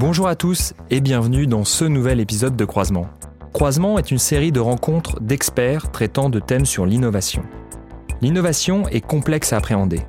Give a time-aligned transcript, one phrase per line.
[0.00, 3.08] Bonjour à tous et bienvenue dans ce nouvel épisode de Croisement.
[3.52, 7.42] Croisement est une série de rencontres d'experts traitant de thèmes sur l'innovation.
[8.22, 10.02] L'innovation est complexe à appréhender.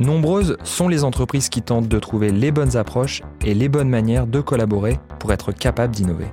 [0.00, 4.26] Nombreuses sont les entreprises qui tentent de trouver les bonnes approches et les bonnes manières
[4.26, 6.26] de collaborer pour être capables d'innover.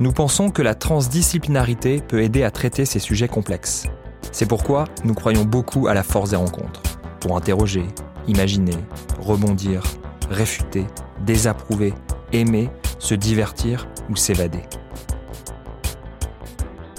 [0.00, 3.86] Nous pensons que la transdisciplinarité peut aider à traiter ces sujets complexes.
[4.32, 6.80] C'est pourquoi nous croyons beaucoup à la force des rencontres,
[7.20, 7.84] pour interroger,
[8.28, 8.78] imaginer,
[9.20, 9.82] rebondir,
[10.30, 10.86] réfuter,
[11.26, 11.92] désapprouver,
[12.32, 14.62] aimer, se divertir ou s'évader.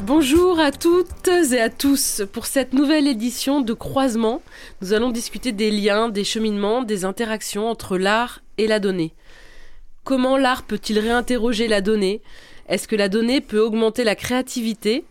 [0.03, 2.21] Bonjour à toutes et à tous.
[2.31, 4.41] Pour cette nouvelle édition de Croisement,
[4.81, 9.13] nous allons discuter des liens, des cheminements, des interactions entre l'art et la donnée.
[10.03, 12.21] Comment l'art peut-il réinterroger la donnée?
[12.69, 15.05] Est-ce que la donnée peut augmenter la créativité?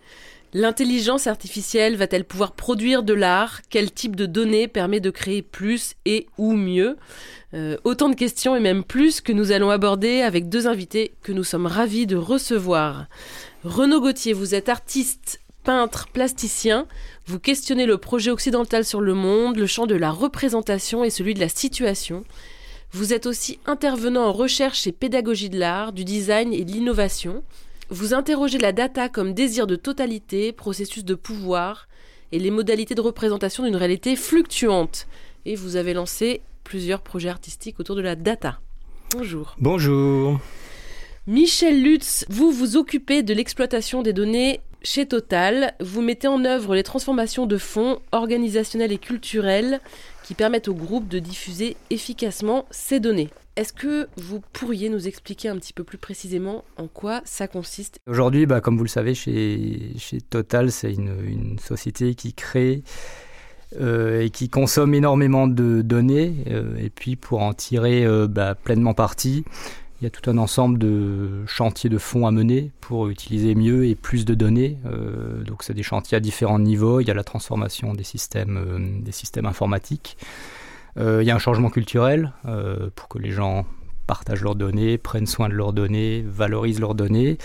[0.57, 3.61] L'intelligence artificielle va-t-elle pouvoir produire de l'art?
[3.71, 6.97] Quel type de données permet de créer plus et ou mieux?
[7.55, 11.33] Euh, Autant de questions et même plus que nous allons aborder avec deux invités que
[11.33, 13.06] nous sommes ravis de recevoir.
[13.65, 16.87] Renaud Gauthier, vous êtes artiste, peintre, plasticien.
[17.27, 21.34] Vous questionnez le projet occidental sur le monde, le champ de la représentation et celui
[21.34, 22.23] de la situation.
[22.93, 27.43] Vous êtes aussi intervenant en recherche et pédagogie de l'art, du design et de l'innovation.
[27.91, 31.89] Vous interrogez la data comme désir de totalité, processus de pouvoir
[32.33, 35.07] et les modalités de représentation d'une réalité fluctuante.
[35.45, 38.61] Et vous avez lancé plusieurs projets artistiques autour de la data.
[39.12, 39.55] Bonjour.
[39.61, 40.41] Bonjour.
[41.27, 45.75] Michel Lutz, vous vous occupez de l'exploitation des données chez Total.
[45.81, 49.81] Vous mettez en œuvre les transformations de fonds organisationnels et culturels
[50.25, 53.31] qui permettent au groupe de diffuser efficacement ces données.
[53.56, 58.00] Est-ce que vous pourriez nous expliquer un petit peu plus précisément en quoi ça consiste
[58.08, 59.94] Aujourd'hui, bah, comme vous le savez, chez,
[60.28, 62.82] Total, c'est une, société qui crée
[63.80, 66.34] euh, et qui consomme énormément de données.
[66.48, 69.44] Euh, et puis pour en tirer euh, bah, pleinement parti,
[70.00, 73.86] il y a tout un ensemble de chantiers de fonds à mener pour utiliser mieux
[73.86, 74.78] et plus de données.
[75.47, 77.00] Donc c'est des chantiers à différents niveaux.
[77.00, 80.19] Il y a la transformation des systèmes, des systèmes informatiques.
[80.99, 83.66] Euh, il y a un changement culturel euh, pour que les gens
[84.06, 87.38] partagent leurs données, prennent soin de leurs données, valorisent leurs données.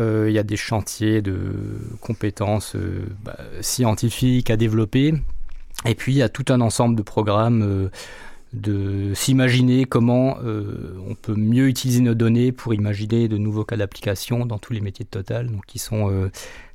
[0.00, 1.54] Euh, il y a des chantiers de
[2.00, 2.76] compétences
[3.24, 5.14] bah, scientifiques à développer.
[5.84, 7.90] Et puis il y a tout un ensemble de programmes
[8.52, 14.46] de s'imaginer comment on peut mieux utiliser nos données pour imaginer de nouveaux cas d'application
[14.46, 16.30] dans tous les métiers de Total, donc qui sont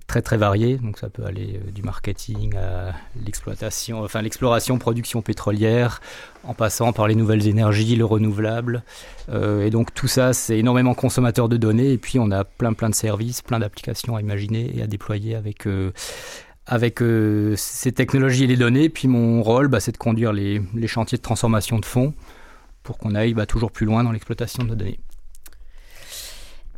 [0.07, 0.77] très très variés.
[0.77, 6.01] Donc ça peut aller euh, du marketing à l'exploitation, enfin l'exploration, production pétrolière,
[6.43, 8.83] en passant par les nouvelles énergies, le renouvelable.
[9.29, 11.91] Euh, et donc tout ça, c'est énormément consommateur de données.
[11.91, 15.35] Et puis on a plein plein de services, plein d'applications à imaginer et à déployer
[15.35, 15.91] avec euh,
[16.65, 16.99] avec
[17.55, 18.89] ces technologies et les données.
[18.89, 22.13] Puis mon rôle, bah, c'est de conduire les, les, chantiers de transformation de fonds
[22.83, 24.99] pour qu'on aille bah, toujours plus loin dans l'exploitation de nos données.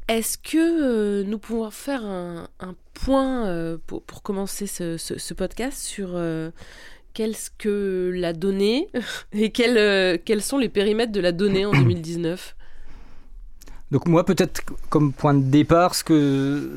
[0.07, 6.51] Est-ce que nous pouvons faire un point euh, pour, commencer ce, podcast sur euh,
[7.13, 8.89] qu'est-ce que la donnée
[9.33, 12.55] et quel, euh, quels sont les périmètres de la donnée en 2019
[13.91, 16.71] Donc moi peut-être comme point de départ ce que,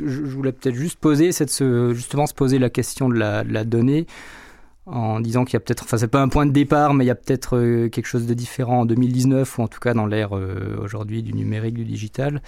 [0.00, 1.50] je voulais peut-être juste poser, c'est
[1.92, 4.06] justement se poser la question de la, de la donnée
[4.86, 7.08] en disant qu'il y a peut-être, enfin c'est pas un point de départ, mais il
[7.08, 10.32] y a peut-être quelque chose de différent en 2019 ou en tout cas dans l'ère
[10.32, 12.40] aujourd'hui du numérique, du digital.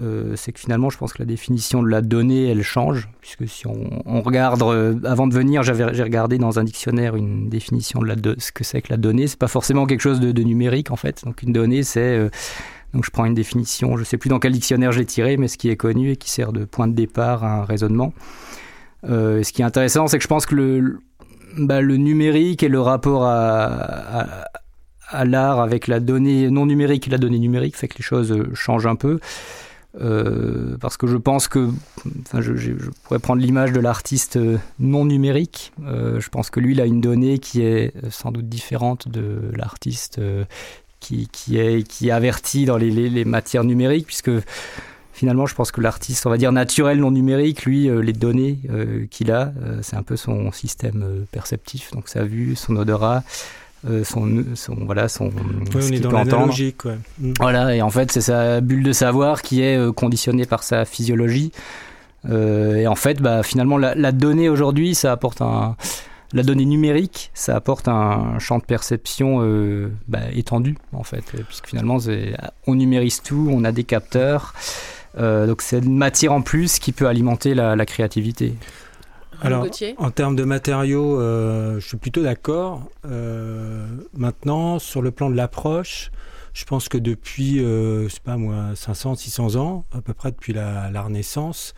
[0.00, 3.48] Euh, c'est que finalement, je pense que la définition de la donnée, elle change, puisque
[3.48, 8.00] si on, regarde, euh, avant de venir, j'avais j'ai regardé dans un dictionnaire une définition
[8.00, 9.26] de la ce que c'est que la donnée.
[9.26, 11.24] C'est pas forcément quelque chose de, numérique en fait.
[11.24, 12.28] Donc une donnée, c'est euh,
[12.92, 15.48] donc je prends une définition, je sais plus dans quel dictionnaire je l'ai tiré, mais
[15.48, 18.12] ce qui est connu et qui sert de point de départ à un raisonnement.
[19.04, 20.98] Ce qui est intéressant, c'est que je pense que le,
[21.58, 24.44] bah, le numérique et le rapport à, à,
[25.08, 28.34] à l'art avec la donnée non numérique et la donnée numérique fait que les choses
[28.54, 29.20] changent un peu.
[30.00, 31.70] Euh, parce que je pense que,
[32.22, 32.52] enfin, je,
[33.04, 34.38] pourrais prendre l'image de l'artiste
[34.78, 35.72] non numérique.
[35.84, 39.40] Euh, je pense que lui, il a une donnée qui est sans doute différente de
[39.54, 40.44] l'artiste euh,
[41.00, 44.30] qui, qui, est, qui est averti dans les, les, matières numériques, puisque
[45.12, 48.58] finalement, je pense que l'artiste, on va dire naturel, non numérique, lui, euh, les données
[48.70, 52.76] euh, qu'il a, euh, c'est un peu son système euh, perceptif, donc sa vue, son
[52.76, 53.22] odorat.
[53.88, 55.32] Euh, son, son, voilà, son, oui,
[55.74, 56.84] on est dans l'analogique.
[56.84, 56.98] Ouais.
[57.20, 57.32] Mmh.
[57.38, 60.84] Voilà, et en fait, c'est sa bulle de savoir qui est euh, conditionnée par sa
[60.84, 61.52] physiologie.
[62.28, 65.76] Euh, et en fait, bah, finalement, la, la donnée aujourd'hui, ça apporte un.
[66.32, 71.68] La donnée numérique, ça apporte un champ de perception euh, bah, étendu, en fait, puisque
[71.68, 71.98] finalement,
[72.66, 74.52] on numérise tout, on a des capteurs.
[75.18, 78.54] Euh, donc, c'est une matière en plus qui peut alimenter la, la créativité.
[79.42, 79.66] Alors,
[79.98, 82.88] en termes de matériaux, je suis plutôt d'accord.
[84.14, 86.10] maintenant, sur le plan de l'approche,
[86.54, 90.52] je pense que depuis, je sais pas moi, 500, 600 ans, à peu près depuis
[90.52, 91.74] la, Renaissance,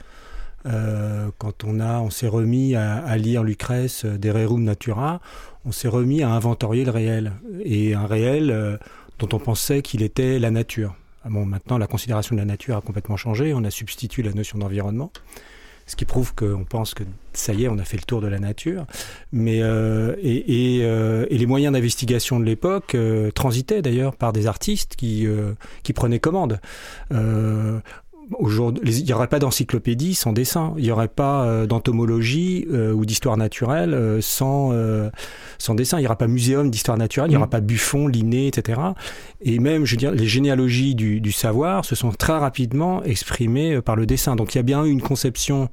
[0.64, 5.20] quand on a, on s'est remis à, lire Lucrèce, De Rerum Natura,
[5.64, 7.32] on s'est remis à inventorier le réel
[7.64, 8.78] et un réel
[9.19, 10.94] dont on pensait qu'il était la nature.
[11.25, 13.52] Bon, maintenant, la considération de la nature a complètement changé.
[13.52, 15.10] On a substitué la notion d'environnement,
[15.88, 17.02] ce qui prouve qu'on pense que
[17.32, 18.85] ça y est, on a fait le tour de la nature.
[19.32, 24.46] Mais euh, et, euh, et, les moyens d'investigation de l'époque euh, transitaient d'ailleurs par des
[24.46, 25.26] artistes qui
[25.82, 26.61] qui prenaient commande
[28.31, 33.07] il n'y aurait pas d'encyclopédie sans dessin, il n'y aurait pas euh, d'entomologie euh, ou
[33.07, 34.73] d'histoire naturelle euh, sans,
[35.59, 37.51] sans dessin, il n'y aura pas muséum d'histoire naturelle, il n'y aura mm.
[37.51, 38.81] pas Buffon, Linné, etc.
[39.41, 43.81] Et même, je veux dire, les généalogies du, du savoir se sont très rapidement exprimées
[43.81, 44.37] par le dessin.
[44.37, 45.69] Donc il y a bien eu une conception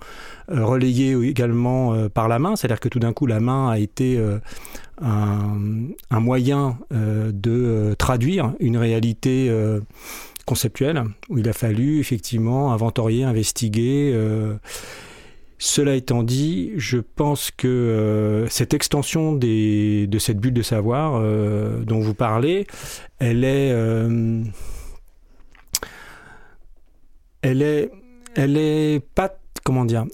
[0.47, 4.19] relayée également par la main, c'est-à-dire que tout d'un coup la main a été
[5.01, 5.57] un,
[6.11, 9.51] un, moyen de traduire une réalité
[10.45, 14.11] conceptuel, où il a fallu effectivement inventorier, investiguer.
[14.13, 14.55] Euh,
[15.57, 21.83] cela étant dit, je pense que euh, cette extension de cette bulle de savoir euh,
[21.83, 22.67] dont vous parlez,
[23.19, 23.69] elle est,
[27.41, 27.91] elle est,
[28.35, 29.37] elle est pas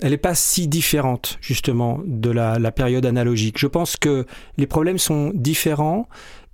[0.01, 3.57] elle n'est pas si différente justement de la, période analogique.
[3.57, 4.25] Je pense que
[4.57, 6.07] les problèmes sont différents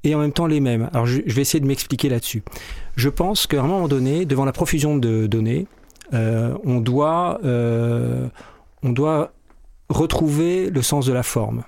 [0.08, 0.90] et en même temps les mêmes.
[0.94, 2.44] Alors je, vais essayer de m'expliquer là-dessus.
[2.96, 5.68] Je pense qu'à un moment donné, devant la profusion de données,
[6.14, 8.28] euh, on, doit, euh,
[8.84, 9.34] on doit
[9.90, 11.64] retrouver le sens de la forme.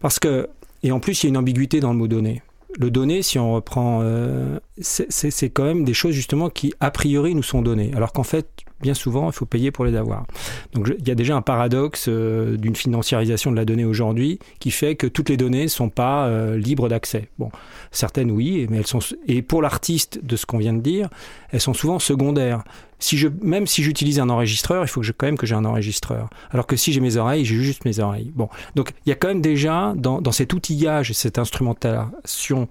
[0.00, 0.48] Parce que,
[0.82, 2.42] et en plus, il y a une ambiguïté dans le mot données.
[2.78, 7.34] Le donné, si on reprend, euh, c'est quand même des choses justement qui, a priori,
[7.34, 7.92] nous sont données.
[7.94, 8.48] Alors qu'en fait,
[8.80, 10.26] bien souvent, il faut payer pour les avoir.
[10.72, 14.70] Donc il y a déjà un paradoxe euh, d'une financiarisation de la donnée aujourd'hui qui
[14.70, 17.28] fait que toutes les données ne sont pas euh, libres d'accès.
[17.38, 17.50] Bon,
[17.92, 21.08] certaines oui, mais elles sont et pour l'artiste de ce qu'on vient de dire,
[21.50, 22.64] elles sont souvent secondaires.
[23.04, 25.54] Si je, même si j'utilise un enregistreur, il faut que je, quand même que j'ai
[25.54, 26.30] un enregistreur.
[26.50, 28.32] Alors que si j'ai mes oreilles, j'ai juste mes oreilles.
[28.34, 32.66] Bon, donc il y a quand même déjà dans, dans cet outillage et cette instrumentation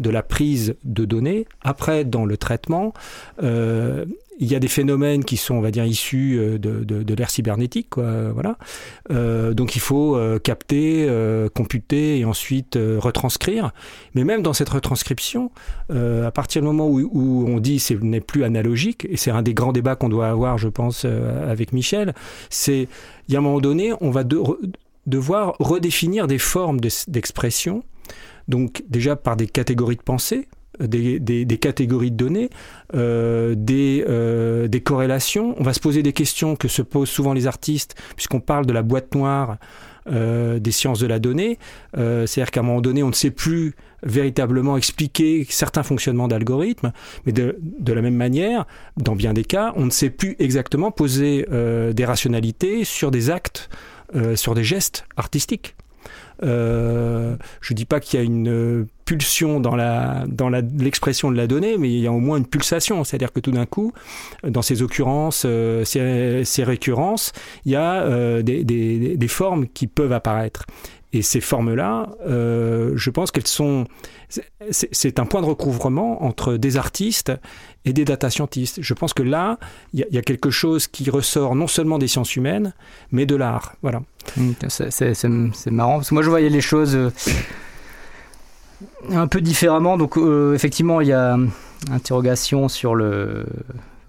[0.00, 2.94] de la prise de données, après dans le traitement,
[3.44, 4.06] euh,
[4.38, 7.30] il y a des phénomènes qui sont, on va dire, issus euh, de, de, l'ère
[7.30, 8.58] cybernétique, quoi, voilà.
[9.10, 13.72] Euh, donc il faut euh, capter, euh, computer et ensuite retranscrire.
[14.14, 15.50] Mais même dans cette retranscription,
[15.90, 19.42] à partir du moment où, où on dit ce n'est plus analogique, et c'est un
[19.42, 22.14] des grands débats qu'on doit avoir, je pense, avec Michel,
[22.50, 22.88] c'est
[23.28, 24.24] il y a un moment donné, on va
[25.06, 27.82] devoir redéfinir des formes d'expression.
[28.48, 30.48] donc déjà par des catégories de pensée,
[30.80, 32.50] des, catégories de données,
[32.94, 35.54] euh, des, euh, des corrélations.
[35.58, 38.72] On va se poser des questions que se posent souvent les artistes, puisqu'on parle de
[38.72, 39.56] la boîte noire
[40.08, 41.58] euh, des sciences de la donnée.
[41.94, 46.92] C'est-à-dire qu'à un moment donné, on ne sait plus véritablement expliquer certains fonctionnements d'algorithmes,
[47.24, 47.56] mais de,
[47.86, 52.84] la même manière, dans bien des cas, on ne sait plus exactement poser des rationalités
[52.84, 53.68] sur des actes,
[54.34, 55.74] sur des gestes artistiques.
[56.42, 57.36] Je
[57.70, 61.90] dis pas qu'il y a une pulsion dans la dans l'expression de la donnée, mais
[61.90, 63.92] il y a au moins une pulsation, c'est-à-dire que tout d'un coup,
[64.42, 67.32] dans ces occurrences, euh, ces, ces, récurrences,
[67.64, 70.66] il y a euh, des, des, des, formes qui peuvent apparaître.
[71.12, 73.86] Et ces formes-là, euh, je pense qu'elles sont.
[74.70, 77.32] C'est un point de recouvrement entre des artistes
[77.84, 78.82] et des data scientists.
[78.82, 79.58] Je pense que là,
[79.94, 82.74] il y, y, a quelque chose qui ressort non seulement des sciences humaines,
[83.12, 83.76] mais de l'art.
[83.82, 84.02] Voilà.
[84.36, 86.98] Mmh, c'est marrant, parce que moi je voyais les choses
[89.10, 89.96] un peu différemment.
[89.96, 91.38] Donc, euh, effectivement, il y a
[91.90, 93.46] interrogation sur le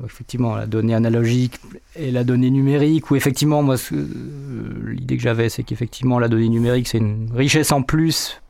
[0.06, 1.60] effectivement la donnée analogique
[1.96, 4.06] et la donnée numérique, où effectivement, moi, euh,
[4.86, 8.42] l'idée que j'avais, c'est qu'effectivement, la donnée numérique, c'est une richesse en plus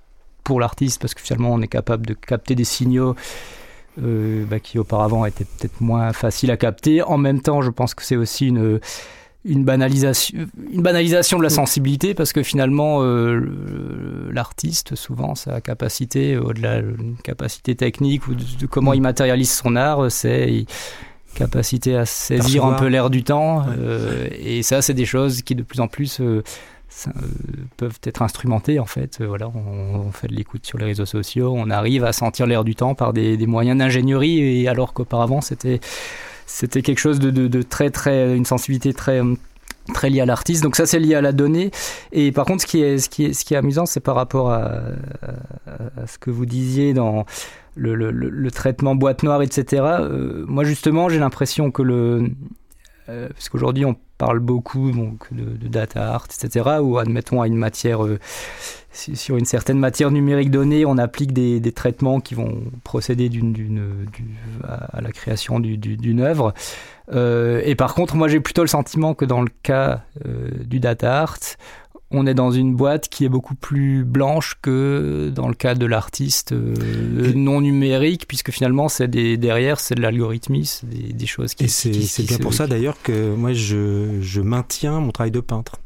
[0.43, 3.15] pour l'artiste, parce que finalement, on est capable de capter des signaux
[4.01, 7.01] euh, bah, qui auparavant étaient peut-être moins faciles à capter.
[7.01, 8.79] En même temps, je pense que c'est aussi une
[9.47, 16.37] une banalisation, une banalisation de la sensibilité parce que finalement euh, l'artiste souvent sa capacité
[16.37, 20.65] au-delà d'une capacité technique ou de, comment il matérialise son art c'est
[21.37, 23.65] capacité à saisir un peu l'air du temps.
[23.79, 26.43] Euh, et ça, c'est des choses qui de plus en plus euh,
[27.77, 28.79] peuvent être instrumentées.
[28.79, 32.47] En fait, voilà, on, fait de l'écoute sur les réseaux sociaux, on arrive à sentir
[32.47, 35.79] l'air du temps par des, moyens d'ingénierie, et alors qu'auparavant, c'était
[36.47, 39.21] c'était quelque chose de, très très une sensibilité très
[39.93, 40.63] très liée à l'artiste.
[40.63, 41.71] Donc ça, c'est lié à la donnée.
[42.11, 44.15] Et par contre, ce qui est, ce qui est, ce qui est amusant, c'est par
[44.15, 44.81] rapport à,
[46.07, 47.25] ce que vous disiez dans
[47.75, 49.83] le, traitement boîte noire, etc.
[49.83, 52.31] Euh, moi, justement, j'ai l'impression que le,
[53.09, 57.55] euh, parce qu'aujourd'hui on parle beaucoup donc, de, data art, etc., où admettons à une
[57.55, 58.19] matière, euh,
[58.97, 64.07] sur une certaine matière numérique donnée, on applique des, traitements qui vont procéder d'une,
[64.63, 66.53] à la création d'une œuvre.
[67.13, 70.03] Euh, et par contre, moi j'ai plutôt le sentiment que dans le cas
[70.65, 71.37] du data art,
[72.09, 75.85] on est dans une boîte qui est beaucoup plus blanche que dans le cas de
[75.85, 81.53] l'artiste euh, non numérique, puisque finalement, c'est des, derrière, c'est de l'algorithmisme, des, des, choses
[81.53, 81.65] qui.
[81.65, 85.77] Et c'est bien pour ça d'ailleurs que moi, je, je, maintiens mon travail de peintre.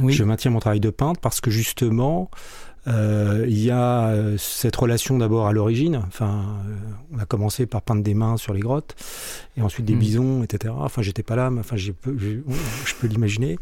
[0.00, 0.12] Oui.
[0.12, 2.30] Je maintiens mon travail de peintre parce que justement,
[2.86, 6.02] euh, il y a euh, cette relation d'abord à l'origine.
[6.06, 6.76] Enfin, euh,
[7.14, 8.94] on a commencé par peindre des mains sur les grottes,
[9.56, 9.98] et ensuite des mm.
[9.98, 10.74] bisons, etc.
[10.76, 12.14] Enfin, j'étais pas là, mais enfin, je peux,
[13.04, 13.58] l'imaginer.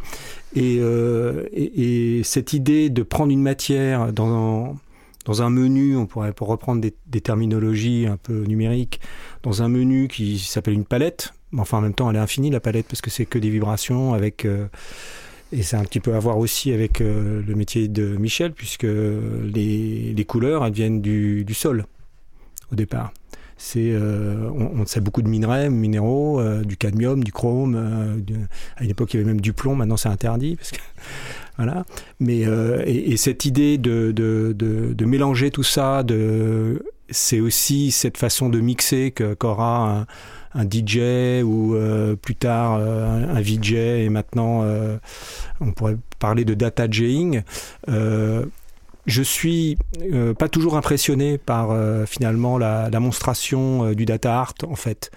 [0.54, 4.76] Et, et, et, cette idée de prendre une matière dans un,
[5.24, 9.00] dans un menu, on pourrait pour reprendre des, des, terminologies un peu numériques,
[9.42, 11.32] dans un menu qui s'appelle une palette.
[11.52, 13.50] Mais enfin, en même temps, elle est infinie la palette parce que c'est que des
[13.50, 14.46] vibrations avec
[15.52, 18.84] et c'est un petit peu à voir aussi avec euh, le métier de Michel, puisque
[18.84, 21.84] les, couleurs, viennent du, sol
[22.72, 23.12] au départ.
[23.58, 27.76] C'est, euh, on, sait beaucoup de minerais, minéraux, euh, du cadmium, du chrome.
[28.76, 29.76] à une époque, il y avait même du plomb.
[29.76, 30.58] Maintenant, c'est interdit
[31.58, 31.84] voilà.
[32.18, 32.40] Mais
[32.86, 36.02] et, et, cette idée de, mélanger tout ça,
[37.10, 40.06] c'est aussi cette façon de mixer que qu'aura
[40.54, 44.98] un DJ ou euh, plus tard euh, un, VJ et maintenant euh,
[45.60, 47.42] on pourrait parler de data jaying.
[47.88, 49.78] je suis
[50.38, 55.10] pas toujours impressionné par finalement la, la monstration du data art en fait.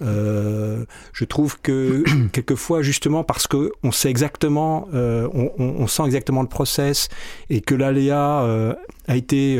[0.00, 6.04] Euh, je trouve que quelquefois, justement, parce que on sait exactement, euh, on, on, sent
[6.06, 7.08] exactement le process
[7.50, 8.74] et que l'aléa euh,
[9.06, 9.58] a été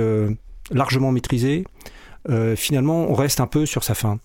[0.70, 1.64] largement maîtrisé,
[2.28, 4.18] euh, finalement, on reste un peu sur sa fin.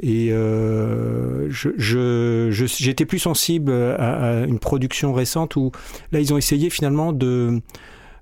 [0.00, 5.72] Et euh, j'étais plus sensible à, une production récente où
[6.12, 7.60] là, ils ont essayé finalement de,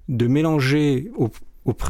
[0.09, 1.11] de mélanger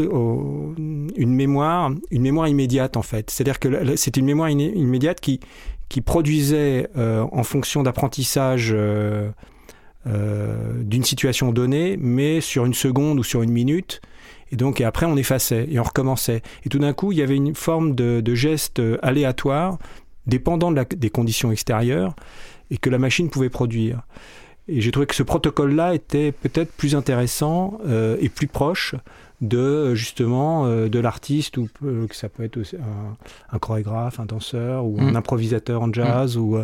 [0.06, 3.30] une mémoire, une mémoire immédiate en fait.
[3.30, 5.40] C'est-à-dire que c'est une mémoire immédiate qui,
[5.88, 8.75] qui produisait euh, en fonction d'apprentissage
[10.04, 14.00] d'une situation donnée, mais sur une seconde ou sur une minute,
[14.52, 16.42] et donc, et après, on effaçait et on recommençait.
[16.64, 19.78] Et tout d'un coup, il y avait une forme de, de geste aléatoire,
[20.26, 22.14] dépendant de la, des conditions extérieures,
[22.71, 24.02] et que la machine pouvait produire.
[24.69, 28.95] Et j'ai trouvé que ce protocole-là était peut-être plus intéressant euh, et plus proche
[29.40, 33.16] de justement euh, de l'artiste ou euh, que ça peut être aussi un,
[33.50, 35.16] un, chorégraphe, un danseur ou un mm.
[35.16, 36.40] improvisateur en jazz mm.
[36.40, 36.59] ou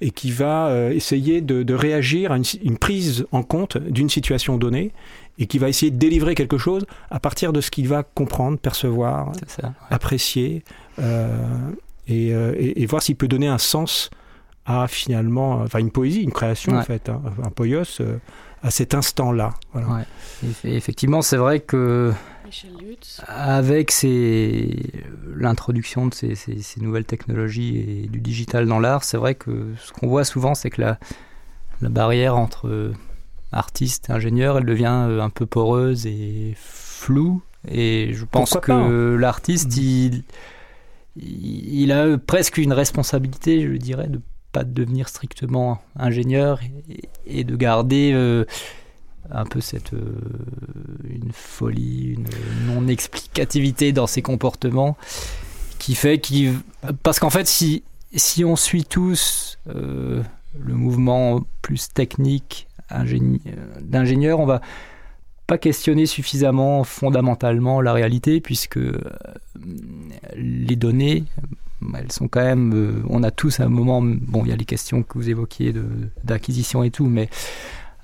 [0.00, 4.56] et qui va essayer de, de, réagir à une, une, prise en compte d'une situation
[4.56, 4.92] donnée
[5.38, 8.58] et qui va essayer de délivrer quelque chose à partir de ce qu'il va comprendre,
[8.58, 9.32] percevoir,
[9.90, 10.64] apprécier
[10.98, 11.38] euh,
[12.10, 14.10] euh, et, et, voir s'il peut donner un sens
[14.66, 18.18] à finalement, enfin une poésie, une création en fait, hein, un poios euh,
[18.62, 19.54] à cet instant-là.
[19.72, 20.04] Voilà.
[20.64, 22.12] effectivement, c'est vrai que
[23.28, 23.94] avec
[25.36, 29.72] l'introduction de ces, ces, ces, nouvelles technologies et du digital dans l'art, c'est vrai que
[29.78, 30.98] ce qu'on voit souvent, c'est que la,
[31.80, 32.92] la barrière entre
[33.52, 37.42] artiste, ingénieur, elle devient euh, un peu poreuse et floue.
[37.68, 39.18] Et je pense que hein.
[39.18, 39.80] l'artiste, mm.
[39.80, 40.24] il,
[41.16, 44.20] il a presque une responsabilité, je dirais, de
[44.52, 46.60] pas devenir strictement ingénieur
[47.26, 48.44] et, de garder euh,
[49.30, 50.18] un peu cette euh,
[51.08, 52.26] une folie, une
[52.66, 54.96] non-explicativité dans ses comportements
[55.78, 56.58] qui fait qu'il
[57.04, 60.24] parce qu'en fait si si on suit tous le
[60.74, 64.60] mouvement plus technique d'ingénieur, on va
[65.50, 69.00] pas questionner suffisamment fondamentalement la réalité puisque euh,
[70.36, 71.24] les données
[71.98, 74.56] elles sont quand même euh, on a tous à un moment bon il y a
[74.56, 75.74] les questions que vous évoquiez
[76.22, 77.28] d'acquisition et tout mais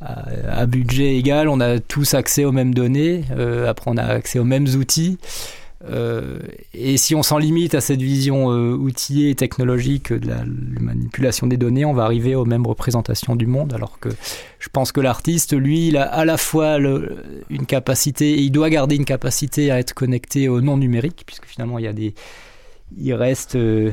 [0.01, 4.41] à, budget égal on a tous accès aux mêmes données euh, après on a accès
[4.41, 5.19] aux mêmes outils
[5.85, 6.39] euh,
[6.73, 10.43] et si on s'en limite à cette vision euh, outillée et technologique de la,
[10.81, 13.75] manipulation des données, on va arriver aux mêmes représentations du monde.
[13.75, 14.09] Alors que
[14.59, 18.71] je pense que l'artiste, lui, il a à la fois une capacité, et il doit
[18.71, 22.15] garder une capacité à être connecté au non numérique, puisque finalement il y a des,
[22.97, 23.91] il reste euh,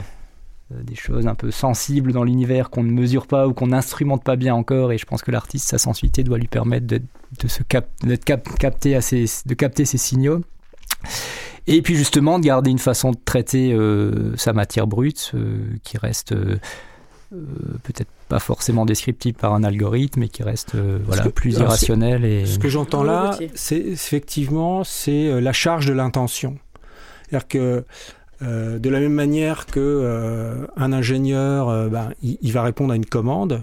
[0.69, 4.37] des choses un peu sensibles dans l'univers qu'on ne mesure pas ou qu'on n'instrumente pas
[4.37, 4.91] bien encore.
[4.91, 7.01] Et je pense que l'artiste, sa sensibilité doit lui permettre de,
[7.47, 7.89] se cap,
[8.59, 10.41] capter de capter ces signaux.
[11.67, 15.97] Et puis justement de garder une façon de traiter euh, sa matière brute euh, qui
[15.97, 16.57] reste euh,
[17.83, 22.25] peut-être pas forcément descriptible par un algorithme, mais qui reste voilà, plus irrationnel.
[22.25, 22.45] Et...
[22.45, 26.57] Ce que j'entends là, c'est effectivement c'est la charge de l'intention.
[27.27, 27.85] C'est-à-dire que
[28.43, 32.91] Euh, de la même manière que euh, un ingénieur, euh, ben, il, il, va répondre
[32.91, 33.61] à une commande.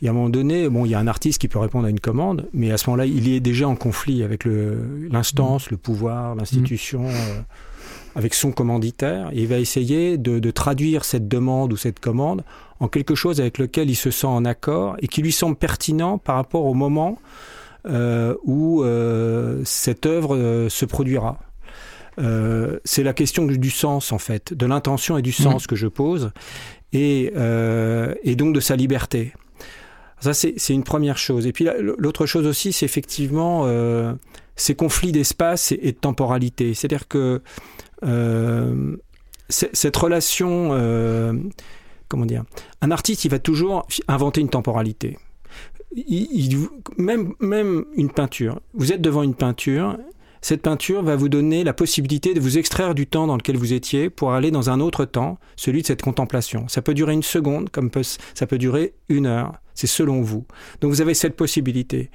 [0.00, 1.86] Il y a un moment donné, bon, il y a un artiste qui peut répondre
[1.86, 5.74] à une commande, mais à ce moment-là, il est déjà en conflit avec l'instance, le,
[5.74, 7.44] le, pouvoir, l'institution, mmh.
[8.14, 9.30] avec son commanditaire.
[9.32, 12.44] Et il va essayer de, de, traduire cette demande ou cette commande
[12.78, 16.18] en quelque chose avec lequel il se sent en accord et qui lui semble pertinent
[16.18, 17.18] par rapport au moment
[18.44, 18.84] où
[19.64, 21.38] cette œuvre se produira.
[22.18, 25.66] Euh, c'est la question du, du, sens en fait, de l'intention et du sens mmh.
[25.66, 26.32] que je pose,
[26.92, 29.32] et, euh, et, donc de sa liberté.
[30.20, 31.46] Ça, c'est une première chose.
[31.46, 34.14] Et puis l'autre chose aussi, c'est effectivement euh,
[34.56, 36.72] ces conflits d'espace et, de temporalité.
[36.74, 37.42] C'est-à-dire que
[38.04, 38.96] euh,
[39.48, 41.34] cette relation, euh,
[42.08, 42.44] comment dire,
[42.80, 45.18] un artiste, il va toujours inventer une temporalité.
[46.98, 48.60] Même, une peinture.
[48.74, 49.96] Vous êtes devant une peinture
[50.42, 53.72] cette peinture va vous donner la possibilité de vous extraire du temps dans lequel vous
[53.72, 56.68] étiez pour aller dans un autre temps, celui de cette contemplation.
[56.68, 57.90] Ça peut durer une seconde, comme
[58.34, 59.54] ça peut durer une heure.
[59.76, 60.44] C'est selon vous.
[60.80, 62.10] Donc vous avez cette possibilité.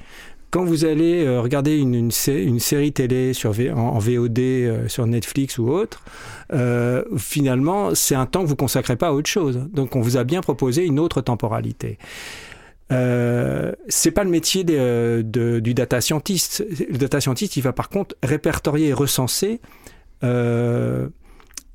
[0.51, 3.31] Quand vous allez euh, regarder une, série télé
[3.73, 6.03] en, VOD euh, sur Netflix ou autre,
[6.51, 9.61] euh, finalement, c'est un temps que vous consacrez pas à autre chose.
[9.71, 11.97] Donc on vous a bien proposé une autre temporalité.
[12.91, 16.65] Euh, c'est pas le métier du data scientist.
[16.69, 19.61] Le data scientist, il va par contre répertorier et recenser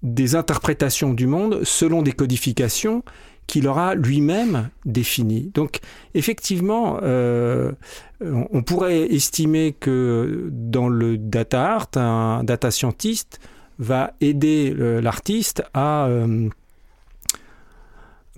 [0.03, 3.03] des interprétations du monde selon des codifications
[3.47, 5.51] qu'il aura lui-même définies.
[5.55, 5.81] Donc,
[6.15, 7.73] effectivement, euh,
[8.21, 13.41] on pourrait estimer que dans le data art, un data scientist
[13.79, 16.49] va aider l'artiste à euh,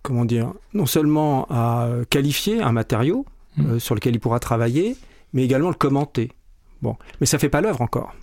[0.02, 3.66] comment dire, non seulement à qualifier un matériau mmh.
[3.66, 4.96] euh, sur lequel il pourra travailler,
[5.32, 6.32] mais également le commenter.
[6.80, 8.14] Bon, mais ça fait pas l'œuvre encore.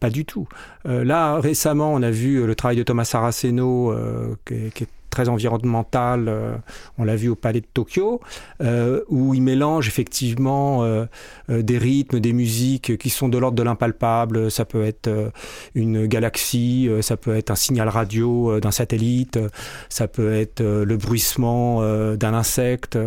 [0.00, 0.46] Pas du tout.
[0.86, 4.88] Euh, là, récemment, on a vu le travail de Thomas Saraceno, euh, qui, qui, est
[5.14, 6.56] très environnemental, euh,
[6.98, 8.20] on l'a vu au Palais de Tokyo,
[8.60, 11.06] euh, où il mélange effectivement euh,
[11.48, 14.50] des rythmes, des musiques qui sont de l'ordre de l'impalpable.
[14.50, 15.30] Ça peut être
[15.76, 19.38] une galaxie, ça peut être un signal radio d'un satellite,
[19.88, 21.82] ça peut être le bruissement
[22.16, 22.98] d'un insecte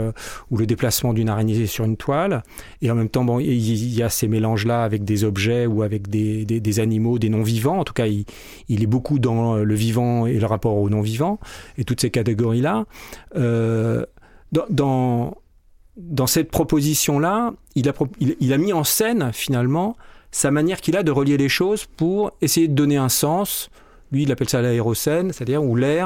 [0.50, 2.44] ou le déplacement d'une araignée sur une toile.
[2.82, 6.10] Et en même temps, bon, il y a ces mélanges-là avec des objets ou avec
[6.10, 7.80] des animaux, des non-vivants.
[7.80, 8.26] En tout cas, il,
[8.70, 11.40] il, est beaucoup dans le vivant et le rapport au non-vivant.
[11.78, 12.86] Et tout ces catégories-là.
[13.36, 14.06] Euh,
[14.52, 15.38] dans,
[15.98, 19.98] dans cette proposition-là, il a, il, a mis en scène finalement
[20.32, 23.70] sa manière qu'il a de relier les choses pour essayer de donner un sens.
[24.12, 26.06] Lui, il appelle ça l'aérocène, c'est-à-dire où l'air.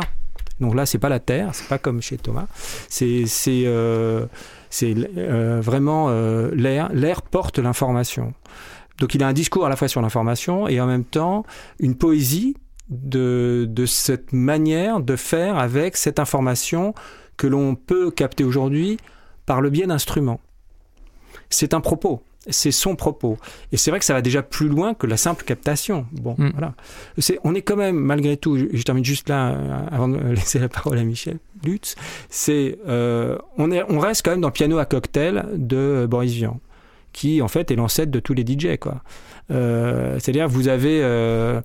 [0.59, 2.47] Donc là, c'est pas la terre, c'est pas comme chez Thomas.
[2.87, 4.25] C'est c'est euh,
[4.83, 6.09] euh, vraiment
[6.53, 6.89] l'air.
[6.93, 8.33] L'air porte l'information.
[9.01, 11.43] Donc il a un discours à la fois sur l'information et en même temps
[11.79, 12.55] une poésie
[12.91, 16.93] de, de cette manière de faire avec cette information
[17.37, 18.97] que l'on peut capter aujourd'hui
[19.45, 20.41] par le biais d'instruments.
[21.49, 23.37] C'est un propos, c'est son propos.
[23.71, 26.05] Et c'est vrai que ça va déjà plus loin que la simple captation.
[26.11, 26.51] Bon, mm.
[26.51, 26.73] voilà.
[27.43, 30.69] On est quand même, malgré tout, je termine juste là, euh, avant de laisser la
[30.69, 31.95] parole à Michel Lutz,
[32.29, 36.33] c'est, euh, on, est, on reste quand même dans le piano à cocktail de Boris
[36.33, 36.59] Vian,
[37.13, 39.01] qui en fait est l'ancêtre de tous les DJ, quoi.
[39.51, 41.61] Euh, c'est-à-dire, vous avez euh,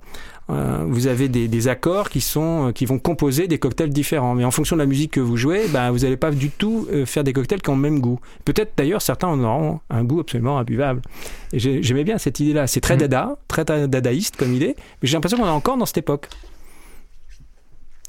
[0.49, 4.33] euh, vous avez des, des, accords qui sont qui vont composer des cocktails différents.
[4.33, 6.87] Mais en fonction de la musique que vous jouez, ben, vous n'allez pas du tout
[6.91, 8.19] euh, faire des cocktails qui ont le même goût.
[8.45, 11.01] Peut-être d'ailleurs certains en auront un goût absolument imbuvable.
[11.53, 12.67] J'aimais bien cette idée-là.
[12.67, 12.99] C'est très mmh.
[12.99, 16.29] dada, très dadaïste comme idée, mais j'ai l'impression qu'on est encore dans cette époque.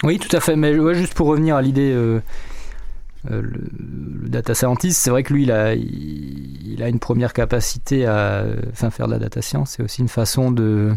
[0.04, 0.54] Oui, tout à fait.
[0.54, 1.92] Mais ouais, juste pour revenir à l'idée.
[1.92, 2.20] Euh...
[3.32, 3.50] Euh, le,
[4.22, 8.06] le, data scientist, c'est vrai que lui, il a, il, il, a une première capacité
[8.06, 9.74] à enfin, faire de la data science.
[9.76, 10.94] C'est aussi une façon de,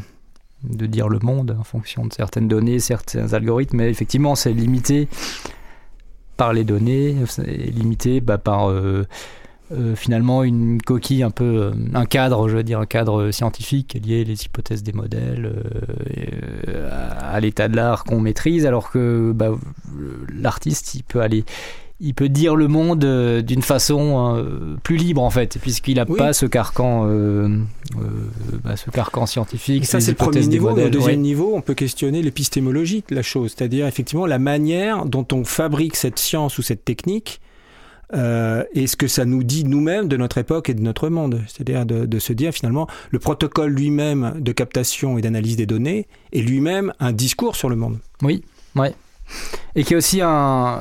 [0.63, 5.07] de dire le monde en fonction de certaines données, certains algorithmes, mais effectivement c'est limité
[6.37, 9.05] par les données, c'est limité bah, par euh,
[9.71, 13.97] euh, finalement une coquille un peu, euh, un cadre, je veux dire un cadre scientifique
[14.03, 15.53] lié les hypothèses des modèles
[17.19, 19.51] à l'état de l'art qu'on maîtrise, alors que bah,
[20.33, 21.45] l'artiste il peut aller
[22.01, 26.05] il peut dire le monde euh, d'une façon euh, plus libre en fait, puisqu'il n'a
[26.09, 26.17] oui.
[26.17, 27.59] pas ce carcan, euh,
[28.63, 29.83] bah, ce carcan scientifique.
[29.83, 30.71] Et ça c'est le premier niveau.
[30.71, 31.17] Au deuxième ouais.
[31.17, 35.95] niveau, on peut questionner l'épistémologie de la chose, c'est-à-dire effectivement la manière dont on fabrique
[35.95, 37.39] cette science ou cette technique.
[38.13, 41.43] Et ce que ça nous dit nous-mêmes de notre époque et de notre monde.
[41.47, 46.07] C'est-à-dire de, de, se dire finalement, le protocole lui-même de captation et d'analyse des données
[46.33, 47.99] est lui-même un discours sur le monde.
[48.21, 48.43] Oui,
[48.75, 48.93] ouais
[49.75, 50.79] et qui est aussi un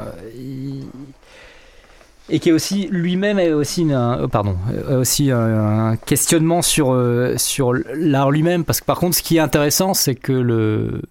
[2.28, 4.56] et qui est aussi lui-même est aussi une, pardon
[4.90, 6.96] aussi un, questionnement sur
[7.36, 8.64] sur l'art lui-même.
[8.64, 11.02] Parce que par contre ce qui est intéressant c'est que le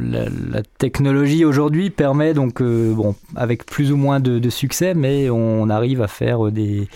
[0.00, 6.02] la, technologie aujourd'hui permet donc, bon, avec plus ou moins de, succès, mais on arrive
[6.02, 6.88] à faire des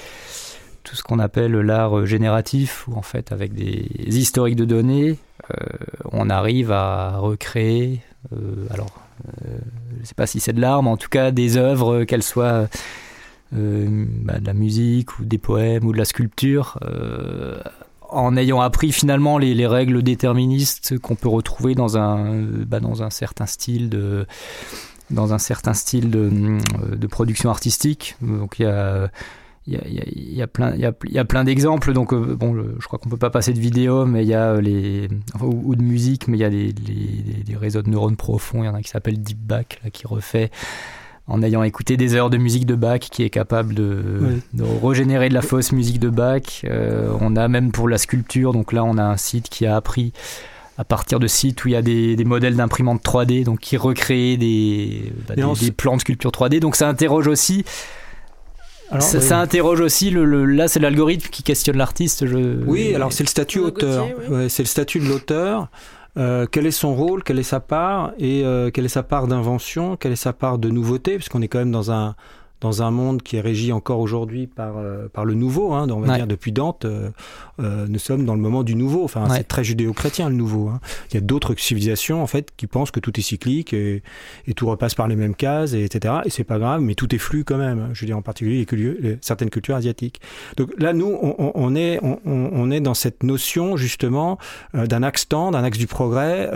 [0.84, 5.18] tout ce qu'on appelle l'art génératif, où en fait, avec des historiques de données,
[6.12, 8.00] on arrive à recréer,
[8.70, 9.05] alors,
[9.44, 12.22] je ne sais pas si c'est de l'art, mais en tout cas des œuvres, qu'elles
[12.22, 12.68] soient
[13.54, 17.60] euh, bah, de la musique ou des poèmes ou de la sculpture, euh,
[18.08, 23.02] en ayant appris finalement les, les règles déterministes qu'on peut retrouver dans un, bah, dans
[23.02, 24.26] un certain style de
[25.10, 28.16] dans un certain style de production artistique.
[28.20, 29.08] Donc il y a
[29.66, 31.92] il y, a, il y a, plein, il y a, il y a plein d'exemples.
[31.92, 34.60] Donc, euh, bon, je crois qu'on peut pas passer de vidéo, mais il y a
[34.60, 35.08] les,
[35.40, 38.62] ou, de musique, mais il y a des, des, réseaux de neurones profonds.
[38.62, 40.50] Il y en a qui s'appelle Deepback, là, qui refait
[41.28, 45.28] en ayant écouté des heures de musique de Bach, qui est capable de, de régénérer
[45.28, 46.62] de la fausse musique de Bach.
[46.64, 49.74] Euh, on a même pour la sculpture, donc là on a un site qui a
[49.74, 50.12] appris
[50.78, 53.76] à partir de sites où il y a des, des modèles d'imprimantes 3D, donc qui
[53.76, 56.60] recréent des, bah, des, plans de sculpture 3D.
[56.60, 57.64] Donc ça interroge aussi.
[59.00, 62.26] Ça, interroge aussi le, là c'est l'algorithme qui questionne l'artiste.
[62.26, 62.62] Je...
[62.66, 64.06] Oui, alors c'est le statut auteur.
[64.48, 65.68] c'est le statut de l'auteur.
[66.18, 69.26] Euh, quel est son rôle, quelle est sa part, et euh, quelle est sa part
[69.26, 72.14] d'invention, quelle est sa part de nouveauté, puisqu'on est quand même dans un,
[72.60, 76.00] dans un monde qui est régi encore aujourd'hui par, euh, par le nouveau, hein, on
[76.00, 77.10] va dire depuis Dante, euh,
[77.60, 79.04] euh, nous sommes dans le moment du nouveau.
[79.04, 80.68] Enfin, c'est très judéo-chrétien le nouveau.
[80.68, 80.80] Hein.
[81.10, 84.02] Il y a d'autres civilisations en fait qui pensent que tout est cyclique et,
[84.46, 86.14] et tout repasse par les mêmes cases, et, etc.
[86.24, 87.90] Et c'est pas grave, mais tout est flux quand même.
[87.92, 90.20] Je veux dire en particulier les, certaines cultures asiatiques.
[90.56, 94.38] Donc là, nous, on, on est, on, on, est dans cette notion justement
[94.74, 96.50] d'un axe temps, d'un axe du progrès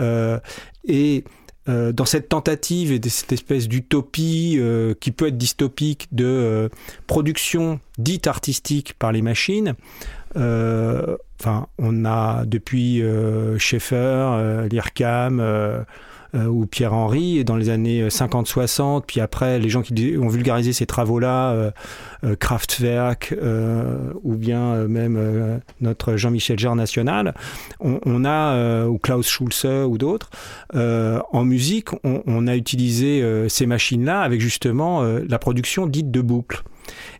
[0.87, 1.23] et
[1.69, 6.69] euh, dans cette tentative et cette espèce d'utopie euh, qui peut être dystopique de euh,
[7.05, 9.75] production dite artistique par les machines,
[10.33, 13.03] enfin, on a depuis
[13.57, 15.83] Schaeffer, Lirkam, euh,
[16.33, 20.73] ou Pierre Henry dans les années 50-60, euh, puis après les gens qui ont vulgarisé
[20.73, 23.35] ces travaux-là, euh, Kraftwerk
[24.23, 27.33] ou bien même notre Jean-Michel Jarre national,
[27.79, 30.29] on, a ou Klaus Schulze ou d'autres
[30.73, 36.63] en musique, on, a utilisé ces machines-là avec justement la production dite de boucles.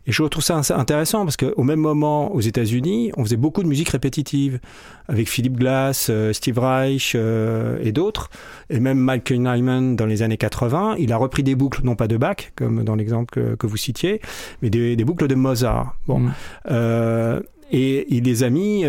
[0.06, 3.68] Et je trouve ça intéressant parce qu'au même moment, aux États-Unis, on faisait beaucoup de
[3.68, 4.60] musique répétitive
[5.08, 8.30] avec Philip Glass, euh, Steve Reich euh, et d'autres.
[8.70, 12.08] Et même Michael Nyman dans les années 80, il a repris des boucles, non pas
[12.08, 14.20] de Bach, comme dans l'exemple que, vous citiez,
[14.60, 15.96] mais des, boucles de Mozart.
[16.06, 16.18] Bon.
[16.18, 16.32] Mm.
[16.70, 18.84] Euh, et il les a mis,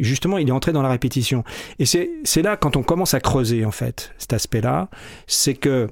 [0.00, 1.44] justement, il est entré dans la répétition.
[1.78, 4.88] Et c'est là, quand on commence à creuser, en fait, cet aspect-là,
[5.26, 5.88] c'est que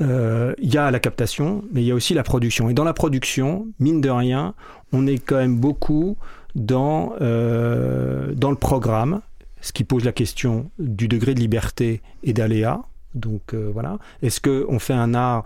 [0.00, 2.68] euh, il y a la captation, mais il y a aussi la production.
[2.68, 4.54] Et dans la production, mine de rien,
[4.92, 6.16] on est quand même beaucoup
[6.54, 9.20] dans, euh, dans le programme,
[9.60, 12.82] ce qui pose la question du degré de liberté et d'aléa.
[13.14, 15.44] Donc euh, voilà, est-ce qu'on fait un art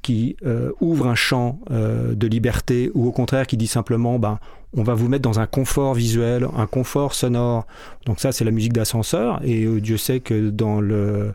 [0.00, 0.36] qui
[0.80, 4.38] ouvre un champ de liberté ou au contraire qui dit simplement ben,
[4.76, 7.66] on va vous mettre dans un confort visuel, un confort sonore.
[8.06, 9.40] Donc ça, c'est la musique d'ascenseur.
[9.44, 11.32] Et Dieu sait que dans le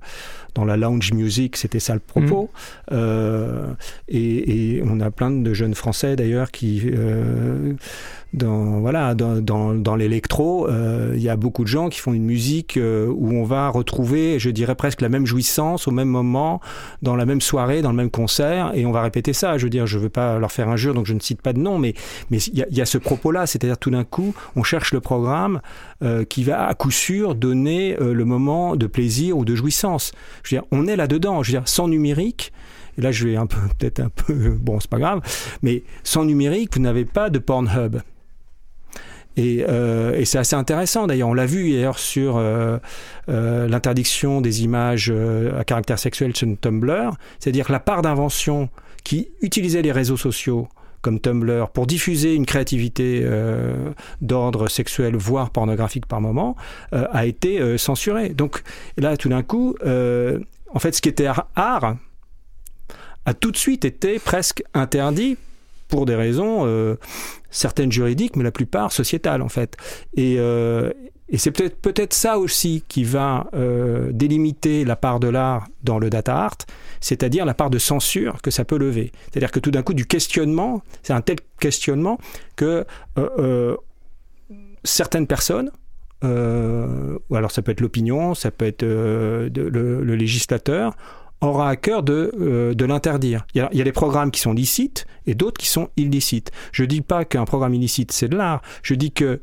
[0.55, 2.49] dans la lounge music, c'était ça le propos.
[2.53, 2.93] Mm.
[2.93, 3.73] Euh,
[4.07, 7.73] et, on a plein de jeunes Français d'ailleurs qui, euh,
[8.33, 12.13] dans voilà, dans, dans, dans l'électro, euh, il y a beaucoup de gens qui font
[12.13, 16.61] une musique où on va retrouver, je dirais presque la même jouissance au même moment,
[17.01, 19.57] dans la même soirée, dans le même concert, et on va répéter ça.
[19.57, 21.59] Je veux dire, je veux pas leur faire injure, donc je ne cite pas de
[21.59, 21.93] nom, mais
[22.29, 24.99] mais il y a, y a, ce propos-là, c'est-à-dire tout d'un coup, on cherche le
[24.99, 25.61] programme
[26.29, 30.13] qui va à coup sûr donner le moment de plaisir ou de jouissance.
[30.43, 31.43] Je veux dire, on est là-dedans.
[31.43, 32.51] Je veux dire, sans numérique,
[32.97, 35.21] et là je vais un peu, peut-être un peu, bon, c'est pas grave,
[35.61, 37.97] mais sans numérique, vous n'avez pas de Pornhub.
[39.39, 41.29] Et, euh, et c'est assez intéressant d'ailleurs.
[41.29, 42.77] On l'a vu hier sur euh,
[43.29, 45.13] euh, l'interdiction des images
[45.57, 47.11] à caractère sexuel sur Tumblr.
[47.39, 48.67] C'est-à-dire la part d'invention
[49.05, 50.67] qui utilisait les réseaux sociaux
[51.01, 53.25] comme Tumblr pour diffuser une créativité
[54.19, 56.57] d'ordre sexuel, voire pornographique par moment,
[56.91, 58.29] a été censurée.
[58.29, 58.63] Donc
[58.97, 61.95] là, tout d'un coup, en fait, ce qui était art
[63.25, 65.37] a tout de suite été presque interdit
[65.89, 66.65] pour des raisons
[67.51, 69.75] certaines juridiques, mais la plupart sociétales en fait.
[70.15, 70.39] Et,
[71.31, 75.99] et c'est peut-être peut-être ça aussi qui va euh, délimiter la part de l'art dans
[75.99, 76.57] le data art,
[77.01, 79.11] c'est-à-dire la part de censure que ça peut lever.
[79.29, 82.17] C'est-à-dire que tout d'un coup, du questionnement, c'est un tel questionnement
[82.55, 82.83] que
[83.17, 83.77] euh, euh,
[84.83, 85.71] certaines personnes,
[86.21, 90.97] ou alors ça peut être l'opinion, ça peut être le, législateur,
[91.41, 93.45] aura à cœur de, de l'interdire.
[93.53, 96.51] Il, y a des programmes qui sont licites et d'autres qui sont illicites.
[96.71, 98.61] Je ne dis pas qu'un programme illicite, c'est de l'art.
[98.83, 99.41] Je dis que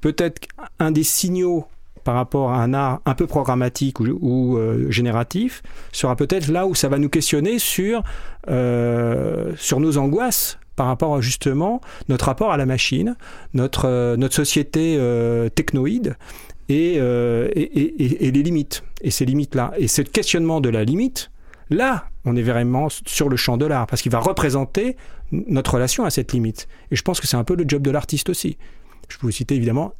[0.00, 0.40] peut-être
[0.78, 1.66] un des signaux
[2.06, 6.74] par rapport à un art un peu programmatique ou, euh, génératif sera peut-être là où
[6.76, 8.04] ça va nous questionner sur,
[8.48, 13.16] euh, sur nos angoisses par rapport à justement notre rapport à la machine,
[13.54, 15.00] notre, euh, notre société
[15.56, 16.16] technoïde
[16.68, 18.82] et, et, les limites.
[19.02, 19.72] Et ces limites-là.
[19.78, 21.30] Et ce questionnement de la limite,
[21.70, 24.96] là, on est vraiment sur le champ de l'art, parce qu'il va représenter
[25.32, 26.68] notre relation à cette limite.
[26.90, 28.58] Et je pense que c'est un peu le job de l'artiste aussi.
[29.08, 29.92] Je peux vous citer évidemment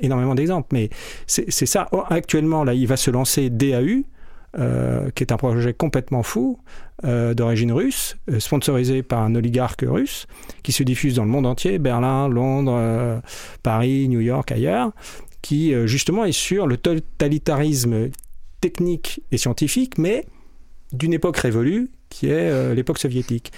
[0.00, 0.90] énormément d'exemples, mais
[1.26, 1.88] c'est ça.
[1.92, 4.04] Oh, actuellement, là, il va se lancer DAU,
[4.58, 6.58] euh, qui est un projet complètement fou,
[7.04, 10.26] euh, d'origine russe, euh, sponsorisé par un oligarque russe,
[10.62, 13.20] qui se diffuse dans le monde entier, Berlin, Londres,
[13.62, 14.92] Paris, New York, ailleurs,
[15.42, 18.10] qui justement est sur le totalitarisme
[18.60, 20.26] technique et scientifique, mais
[20.92, 23.52] d'une époque révolue, qui est l'époque soviétique.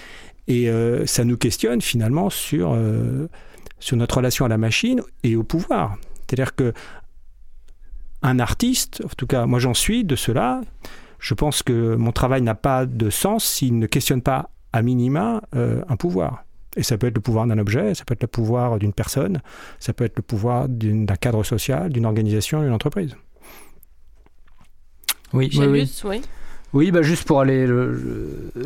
[0.49, 0.71] Et
[1.07, 2.77] ça nous questionne finalement sur
[3.93, 5.97] notre relation à la machine et au pouvoir.
[6.27, 6.73] C'est-à-dire que
[8.23, 10.61] un artiste, en tout cas moi j'en suis de cela,
[11.19, 15.43] je pense que mon travail n'a pas de sens s'il ne questionne pas à minima
[15.55, 16.45] euh, un pouvoir.
[16.76, 19.40] Et ça peut être le pouvoir d'un objet, ça peut être le pouvoir d'une personne,
[19.81, 23.16] ça peut être le pouvoir d'un cadre social, d'une organisation, d'une entreprise.
[25.33, 26.22] Oui, oui, oui.
[26.72, 26.90] oui.
[26.90, 27.66] bah juste pour aller,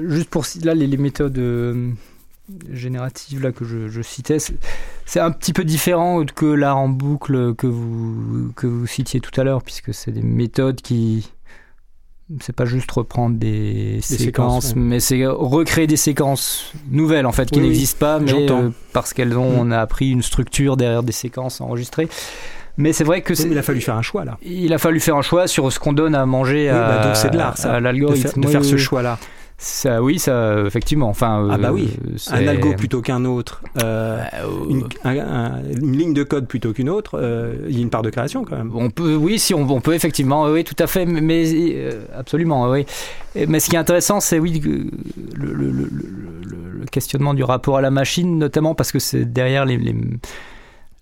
[0.01, 1.91] juste pour là les, les méthodes euh,
[2.71, 4.39] générative là que je, citais,
[5.07, 9.39] c'est un petit peu différent que l'art en boucle que vous, que vous citiez tout
[9.41, 11.33] à l'heure, puisque c'est des méthodes qui.
[12.41, 17.61] C'est pas juste reprendre des, séquences, mais c'est recréer des séquences nouvelles en fait qui
[17.61, 19.59] n'existent pas, mais euh, parce qu'elles ont, mm.
[19.59, 22.09] on a appris une structure derrière des séquences enregistrées.
[22.79, 24.39] Mais c'est vrai que il a fallu faire un choix là.
[24.43, 27.83] Il a fallu faire un choix sur ce qu'on donne à manger bah, à, de
[27.83, 29.19] l'algorithme de faire ce choix là.
[29.65, 31.09] Ça, oui, ça, effectivement.
[31.09, 34.21] Enfin, ah bah oui, euh, un algo plutôt qu'un autre, euh,
[35.05, 38.11] bah, une, ligne de code plutôt qu'une autre, euh, il y a une part de
[38.11, 38.73] création quand même.
[38.75, 41.79] On peut, oui, si on, peut effectivement, oui, tout à fait, mais
[42.13, 42.87] absolument, oui.
[43.47, 44.61] Mais ce qui est intéressant, c'est oui
[45.37, 45.89] le, le,
[46.91, 49.79] questionnement du rapport à la machine, notamment parce que c'est derrière les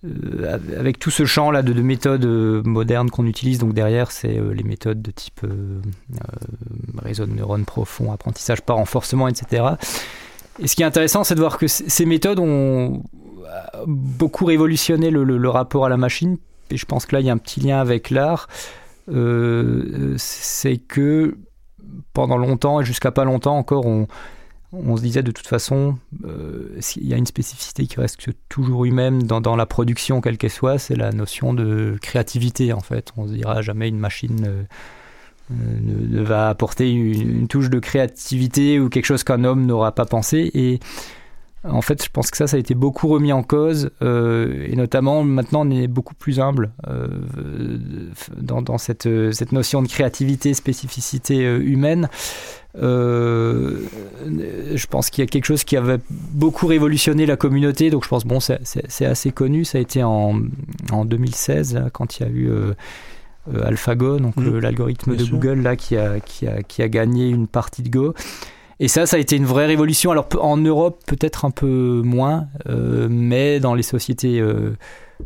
[0.03, 4.39] euh, avec tout ce champ là de, méthodes euh, modernes qu'on utilise, donc derrière c'est
[4.39, 5.45] euh, les méthodes de type
[6.97, 9.63] réseau de neurones profonds, apprentissage par renforcement, etc.
[10.59, 13.03] Et ce qui est intéressant, c'est de voir que ces méthodes ont
[13.85, 16.37] beaucoup révolutionné le, rapport à la machine.
[16.71, 18.47] Et je pense que là, il y a un petit lien avec l'art.
[20.17, 21.37] c'est que
[22.13, 24.07] pendant longtemps et jusqu'à pas longtemps encore, on,
[24.73, 28.85] on se disait de toute façon, euh, il y a une spécificité qui reste toujours
[28.85, 33.11] humaine dans, dans la production, quelle qu'elle soit, c'est la notion de créativité en fait.
[33.17, 34.63] On se dira jamais une machine euh,
[35.51, 40.49] ne, va apporter une, touche de créativité ou quelque chose qu'un homme n'aura pas pensé.
[40.53, 40.79] Et
[41.65, 44.75] en fait, je pense que ça, ça a été beaucoup remis en cause, euh, et
[44.77, 46.71] notamment maintenant, on est beaucoup plus humble
[48.37, 49.05] dans, dans cette,
[49.51, 52.07] notion de créativité, spécificité humaine.
[52.77, 53.85] Euh,
[54.73, 57.89] je pense qu'il y a quelque chose qui avait beaucoup révolutionné la communauté.
[57.89, 59.65] Donc je pense, bon, c'est assez connu.
[59.65, 60.41] Ça a été en,
[60.91, 62.73] en 2016, quand il y a eu euh,
[63.53, 64.59] euh, AlphaGo, donc mmh.
[64.59, 68.13] l'algorithme de Google, là, qui a, qui, a, qui a gagné une partie de Go.
[68.79, 70.09] Et ça, ça a été une vraie révolution.
[70.09, 74.43] Alors en Europe, peut-être un peu moins, mais dans les sociétés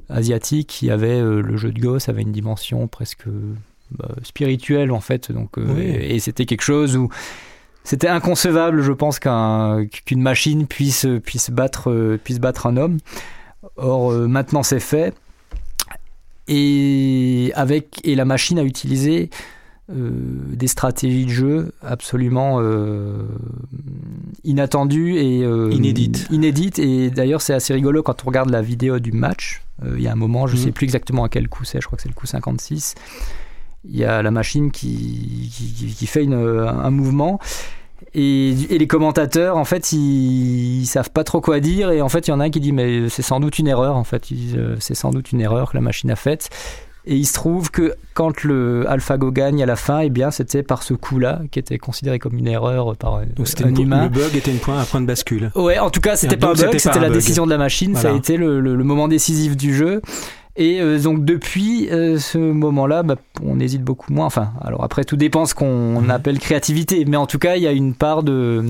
[0.09, 3.27] asiatiques, il y avait le jeu de Go, ça avait une dimension presque
[3.91, 5.31] bah, spirituel en fait.
[5.31, 7.09] Donc, euh, et, c'était quelque chose où
[7.83, 12.97] c'était inconcevable, je pense, qu'une machine puisse, puisse, battre, euh, puisse battre un homme.
[13.77, 15.13] Or, euh, maintenant, c'est fait.
[16.47, 19.29] Et, avec, et la machine a utilisé
[19.87, 22.59] des stratégies de jeu absolument
[24.43, 26.27] inattendues et inédites.
[26.31, 26.79] inédites.
[26.79, 29.61] Et d'ailleurs, c'est assez rigolo quand on regarde la vidéo du match.
[29.85, 30.65] Il y a un moment, je ne mhm.
[30.65, 32.95] sais plus exactement à quel coup c'est, je crois que c'est le coup 56
[33.87, 35.51] il y a la machine qui,
[35.97, 37.39] qui, fait une, un mouvement.
[38.13, 41.91] Et, et, les commentateurs, en fait, ils, savent pas trop quoi dire.
[41.91, 43.67] Et en fait, il y en a un qui dit, mais c'est sans doute une
[43.67, 43.97] erreur.
[43.97, 46.49] En fait, euh, c'est sans doute une erreur que la machine a faite.
[47.07, 50.63] Et il se trouve que quand le AlphaGo gagne à la fin, eh bien, c'était
[50.63, 54.03] par ce coup-là, qui était considéré comme une erreur par Donc un humain.
[54.05, 55.51] Le bug était une point, un point de bascule.
[55.53, 57.95] Ouais, en tout cas, c'était pas un bug, c'était la décision de la machine.
[57.95, 60.01] Ça a été le, le, moment décisif du jeu.
[60.57, 64.25] Et euh, donc depuis euh, ce moment-là, bah, on hésite beaucoup moins.
[64.25, 66.09] Enfin, alors après tout dépend ce qu'on mhm.
[66.09, 68.63] appelle créativité, mais en tout cas, il y a une part de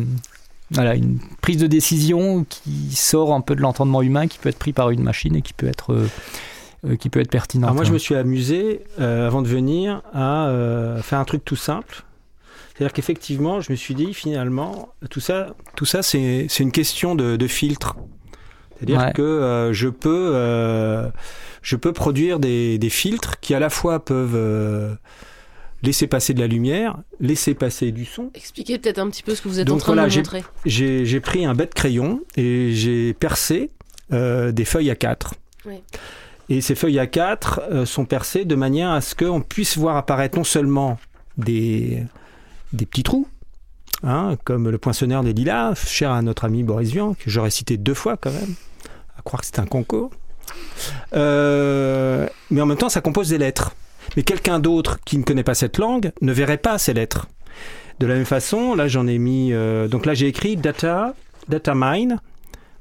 [0.71, 4.57] voilà, une prise de décision qui sort un peu de l'entendement humain, qui peut être
[4.57, 7.73] pris par une machine et qui peut être euh, qui peut être pertinente.
[7.73, 10.51] moi, je me suis amusé avant de venir à
[11.01, 12.03] faire un truc tout simple.
[12.75, 17.37] C'est-à-dire qu'effectivement, je me suis dit finalement, tout ça, tout ça, c'est une question de,
[17.37, 17.95] de filtre.
[18.77, 19.13] C'est-à-dire Ouais.
[19.13, 21.09] que euh, je peux euh,
[21.65, 24.93] je peux produire des, des filtres qui à la fois peuvent euh,
[25.81, 28.29] laisser passer de la lumière, laisser passer du son.
[28.35, 30.43] Expliquez peut-être un petit peu ce que vous êtes Donc en train voilà, de montrer.
[30.65, 33.71] J'ai j'ai pris un bête crayon et j'ai percé
[34.13, 35.33] euh, des feuilles à 4.
[35.65, 35.81] Oui.
[36.49, 39.97] Et ces feuilles à 4 euh, sont percées de manière à ce qu'on puisse voir
[39.97, 40.99] apparaître non seulement
[41.39, 42.03] des,
[42.73, 43.27] des petits trous,
[44.03, 47.77] hein, comme le poinçonneur des lilas, cher à notre ami Boris Vian, que j'aurais cité
[47.77, 48.53] deux fois quand même,
[49.17, 50.11] à croire que c'est un concours.
[51.13, 53.73] Euh, mais en même temps, ça compose des lettres.
[54.15, 57.27] Mais quelqu'un d'autre qui ne connaît pas cette langue ne verrait pas ces lettres.
[57.99, 59.51] De la même façon, là j'en ai mis.
[59.53, 61.13] euh, donc là j'ai écrit data,
[61.47, 62.19] data mine,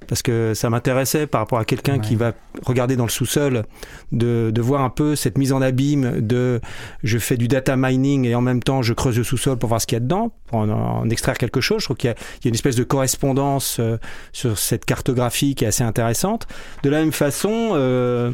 [0.07, 2.01] parce que ça m'intéressait par rapport à quelqu'un Ouais.
[2.01, 2.33] qui va
[2.64, 3.64] regarder dans le sous-sol,
[4.12, 6.61] de, de voir un peu cette mise en abîme de
[7.03, 9.81] je fais du data mining et en même temps je creuse le sous-sol pour voir
[9.81, 11.81] ce qu'il y a dedans, pour en, en extraire quelque chose.
[11.81, 13.99] Je trouve qu'il y, a- il y a une espèce de correspondance euh,
[14.33, 16.47] sur cette cartographie qui est assez intéressante.
[16.83, 17.71] De la même façon.
[17.75, 18.33] euh,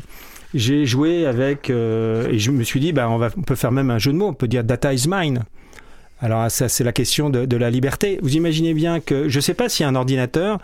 [0.53, 3.71] j'ai joué avec euh, et je me suis dit bah on va on peut faire
[3.71, 5.45] même un jeu de mots on peut dire data is mine
[6.21, 9.55] alors ça c'est la question de, de la liberté vous imaginez bien que je sais
[9.55, 10.59] pas si un ordinateur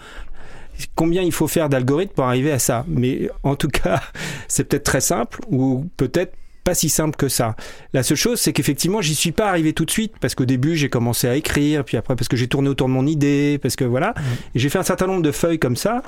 [0.95, 4.03] combien il faut faire d'algorithmes pour arriver à ça mais en tout cas
[4.49, 6.35] c'est peut-être très simple ou peut-être
[6.67, 7.55] pas si simple que ça.
[7.93, 10.75] La seule chose, c'est qu'effectivement, j'y suis pas arrivé tout de suite parce qu'au début,
[10.75, 13.77] j'ai commencé à écrire, puis après, parce que j'ai tourné autour de mon idée, parce
[13.77, 14.15] que voilà.
[14.57, 16.03] J'ai fait un certain nombre de feuilles comme ça,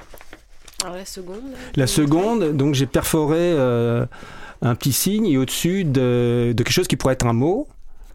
[0.82, 1.42] Alors la seconde.
[1.76, 4.04] la seconde, donc j'ai perforé euh,
[4.60, 7.68] un petit signe et au-dessus de, de quelque chose qui pourrait être un mot.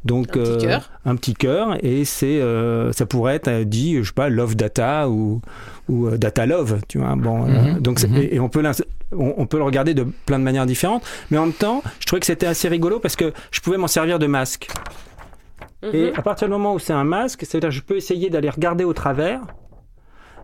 [0.06, 0.92] Donc Un petit euh, cœur.
[1.06, 4.56] un petit cœur et c'est euh, ça pourrait être euh, dit je sais pas love
[4.56, 5.42] data ou
[5.88, 8.18] ou euh, data love tu vois bon euh, Mhm, donc mhm.
[8.18, 8.62] et, et on peut
[9.16, 12.06] on, on peut le regarder de plein de manières différentes mais en même temps je
[12.06, 14.68] trouvais que c'était assez rigolo parce que je pouvais m'en servir de masque
[15.94, 16.14] et Mhm.
[16.18, 18.86] à partir du moment où c'est un masque, c'est-à-dire que je peux essayer d'aller regarder
[18.86, 19.42] au travers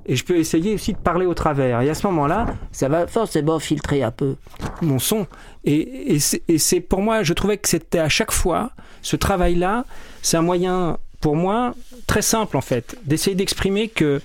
[0.09, 1.81] et je peux essayer aussi de parler au travers.
[1.81, 4.35] Et à ce moment-là, ça va forcément filtrer un peu
[4.81, 5.27] mon son.
[5.63, 9.15] Et, et c'est- et c'est pour moi, je trouvais que c'était à chaque fois, ce
[9.15, 9.85] travail-là,
[10.21, 11.73] c'est un moyen pour moi
[12.07, 14.19] très simple en fait, d'essayer d'exprimer que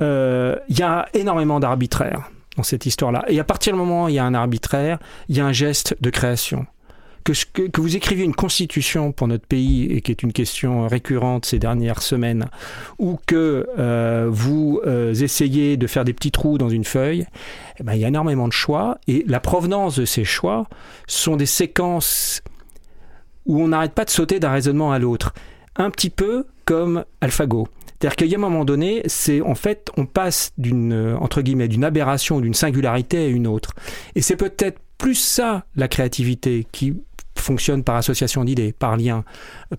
[0.00, 3.24] euh, il y a énormément d'arbitraire dans cette histoire-là.
[3.28, 5.52] Et à partir du moment où il y a un arbitraire, il y a un
[5.52, 6.66] geste de création
[7.32, 11.58] que, vous écriviez une constitution pour notre pays, et qui est une question récurrente ces
[11.58, 12.46] dernières semaines,
[12.98, 17.26] ou que euh, vous euh, essayez de faire des petits trous dans une feuille,
[17.78, 20.66] eh ben, il y a énormément de choix, et la provenance de ces choix
[21.06, 22.42] sont des séquences
[23.46, 25.32] où on n'arrête pas de sauter d'un raisonnement à l'autre.
[25.76, 27.68] Un petit peu comme AlphaGo.
[28.00, 31.42] C'est-à-dire qu'il y a un moment donné, c'est en fait, on passe d'une euh, entre
[31.42, 33.74] guillemets d'une aberration, d'une singularité à une autre.
[34.14, 36.94] Et c'est peut-être plus ça la créativité qui
[37.40, 39.24] fonctionne par association d'idées, par lien,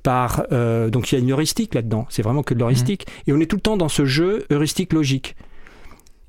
[0.03, 2.05] par euh, donc il y a une heuristique là-dedans.
[2.09, 3.07] C'est vraiment que de l'heuristique.
[3.27, 5.35] Et on est tout le temps dans ce jeu heuristique logique.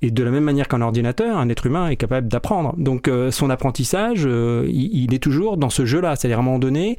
[0.05, 2.75] Et de la même manière qu'un ordinateur, un être humain est capable d'apprendre.
[2.77, 6.16] Donc euh, son apprentissage, euh, il, il est toujours dans ce jeu-là.
[6.16, 6.97] C'est-à-dire à un moment donné,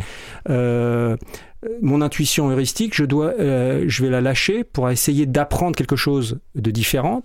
[0.50, 1.18] euh,
[1.82, 6.72] mon intuition heuristique, je dois, je vais la lâcher pour essayer d'apprendre quelque chose de
[6.72, 7.24] différent.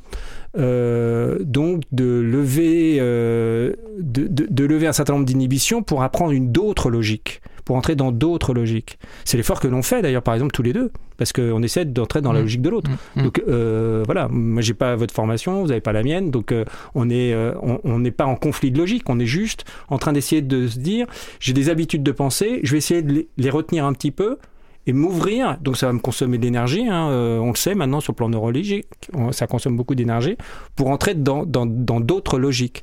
[0.57, 6.33] Euh, donc de lever, euh, de, de- de lever un certain nombre d'inhibitions pour apprendre
[6.33, 8.99] une d'autres logiques, pour entrer dans d'autres logiques.
[9.27, 12.23] C'est l'effort que l'on fait d'ailleurs, par exemple, tous les deux, parce qu'on essaie d'entrer
[12.23, 12.43] dans la Mm.
[12.43, 12.91] logique de l'autre.
[13.17, 13.23] Mm.
[13.25, 16.65] Donc euh, voilà, moi j'ai pas votre formation, vous n'avez pas la mienne, donc euh,
[16.95, 17.53] on est, euh,
[17.85, 20.79] on n'est pas en conflit de logique, on est juste en train d'essayer de se
[20.79, 21.07] dire,
[21.41, 24.39] j'ai des habitudes de pensée, je vais essayer de les retenir un petit peu
[24.89, 25.59] et m'ouvrir.
[25.61, 28.31] Donc ça va me consommer de hein, euh, on le sait maintenant sur le plan
[28.31, 28.87] neurologique,
[29.33, 30.37] ça consomme beaucoup d'énergie
[30.77, 32.83] pour entrer dans dans dans d'autres logiques.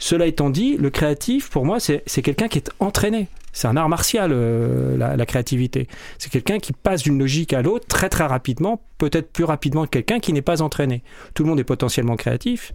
[0.00, 3.28] Cela étant dit, le créatif, pour moi, c'est c'est quelqu'un qui est entraîné.
[3.52, 5.88] C'est un art martial, euh, la, la créativité.
[6.18, 9.90] C'est quelqu'un qui passe d'une logique à l'autre très très rapidement, peut-être plus rapidement que
[9.90, 11.02] quelqu'un qui n'est pas entraîné.
[11.34, 12.72] Tout le monde est potentiellement créatif,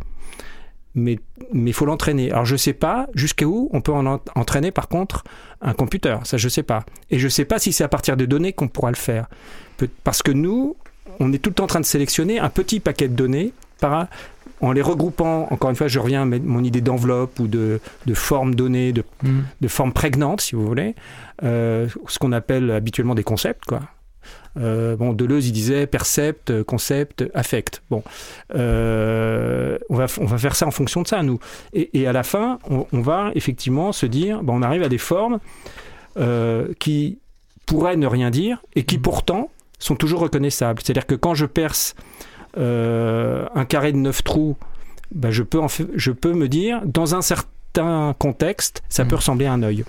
[0.95, 1.19] mais
[1.51, 2.31] mais faut l'entraîner.
[2.31, 5.23] Alors je sais pas jusqu'à où on peut en en- entraîner par contre
[5.61, 6.83] un computer, ça je sais pas.
[7.11, 9.27] Et je sais pas si c'est à partir des données qu'on pourra le faire.
[10.03, 10.75] Parce que nous,
[11.19, 14.07] on est tout le temps en train de sélectionner un petit paquet de données par
[14.61, 18.13] en les regroupant, encore une fois, je reviens à mon idée d'enveloppe ou de, de
[18.13, 19.39] forme donnée, de Mm.
[19.61, 20.95] de forme prégnante, si vous voulez,
[21.43, 23.81] euh, ce qu'on appelle habituellement des concepts, quoi.
[24.57, 27.81] Euh, bon, Deleuze, il disait percept, concept, affect.
[27.89, 28.03] Bon,
[28.55, 31.39] euh, on, va, on va faire ça en fonction de ça, nous.
[31.73, 34.89] Et, et à la fin, on, on va effectivement se dire, bon, on arrive à
[34.89, 35.39] des formes
[36.17, 37.17] euh, qui
[37.65, 39.49] pourraient ne rien dire et qui pourtant
[39.79, 40.81] sont toujours reconnaissables.
[40.83, 41.95] C'est-à-dire que quand je perce
[42.55, 44.55] un carré de neuf trous,
[45.13, 49.11] ben, je, peux en fait- je peux me dire, dans un certain contexte, ça peut
[49.11, 49.17] Mhm.
[49.17, 49.83] ressembler à un œil.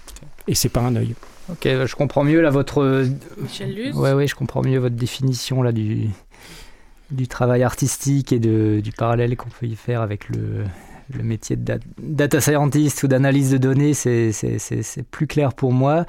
[0.48, 1.14] Et c'est pas un œil.
[1.50, 3.06] Ok, je comprends mieux là votre.
[3.40, 6.08] Michel Luz Ouais, ouais, je comprends mieux votre définition là du
[7.10, 10.64] du travail artistique et de, du parallèle qu'on peut y faire avec le
[11.12, 14.32] le métier de data scientist ou d'analyse de données, c'est
[15.10, 16.06] plus clair pour moi.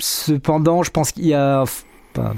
[0.00, 1.64] cependant, je pense qu'il y a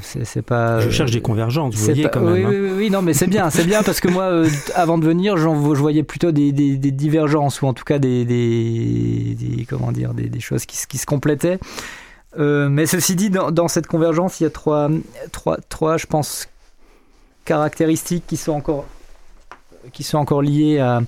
[0.01, 0.81] c'est pas.
[0.81, 2.33] Je cherche des convergences, vous voyez quand même.
[2.33, 2.49] Oui, hein.
[2.51, 4.45] oui, oui, non, mais c'est bien, c'est bien parce que moi,
[4.75, 9.67] avant de venir, je voyais plutôt des, des, divergences ou en tout cas des, des
[9.69, 11.59] comment dire, des, choses qui, qui se complétaient.
[12.39, 14.89] Euh, mais ceci dit, dans, cette convergence, il y a trois,
[15.33, 16.49] trois, trois, je pense,
[17.45, 18.87] caractéristiques qui sont encore,
[19.93, 21.03] qui sont encore liées à,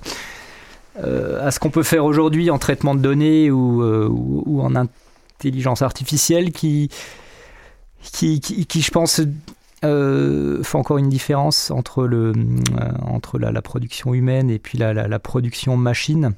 [1.03, 4.75] euh, à ce qu'on peut faire aujourd'hui en traitement de données ou, euh, ou, en
[4.75, 6.89] intelligence artificielle qui,
[8.11, 9.21] qui, qui, je pense,
[9.81, 12.33] fait encore une différence entre, le,
[13.01, 16.35] entre la, la, production humaine et puis la, la, la production machine.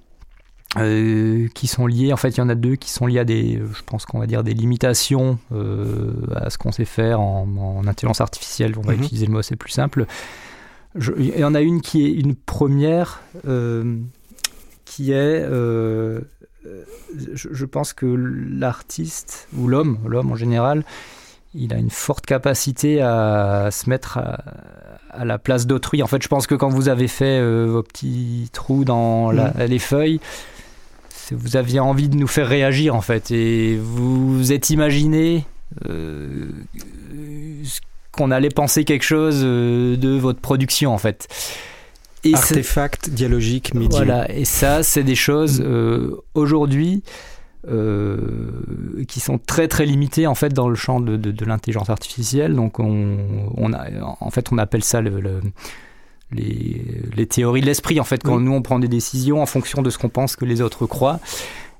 [0.75, 3.23] Euh, qui sont liés, en fait il y en a deux qui sont liés à
[3.23, 7.87] des, je pense qu'on va dire des limitations euh, à ce qu'on sait faire en,
[7.87, 9.03] intelligence artificielle, on va mhm.
[9.03, 10.05] utiliser le mot c'est plus simple.
[11.17, 13.97] il y en a une qui est une première, euh,
[14.83, 15.41] qui est,
[17.33, 20.83] je, pense que l'artiste, ou l'homme, l'homme en général,
[21.53, 24.43] il a une forte capacité à se mettre à,
[25.11, 26.03] à la place d'autrui.
[26.03, 29.63] En fait, je pense que quand vous avez fait vos petits trous dans la, mhm.
[29.65, 30.19] les feuilles,
[31.31, 35.45] vous aviez envie de nous faire réagir en fait et vous vous êtes imaginé
[35.89, 36.49] euh,
[38.11, 41.27] qu'on allait penser quelque chose euh, de votre production en fait.
[42.23, 44.03] Et Artefact dialogique média.
[44.03, 45.63] Voilà, et ça c'est des choses
[47.69, 52.55] euh, qui sont très très limitées en fait dans le champ de, de, l'intelligence artificielle.
[52.55, 53.17] Donc on,
[53.55, 53.87] on, a,
[54.19, 55.41] en fait on appelle ça le
[56.31, 59.89] les, théories de l'esprit, en fait, quand nous on prend des décisions en fonction de
[59.89, 61.19] ce qu'on pense que les autres croient.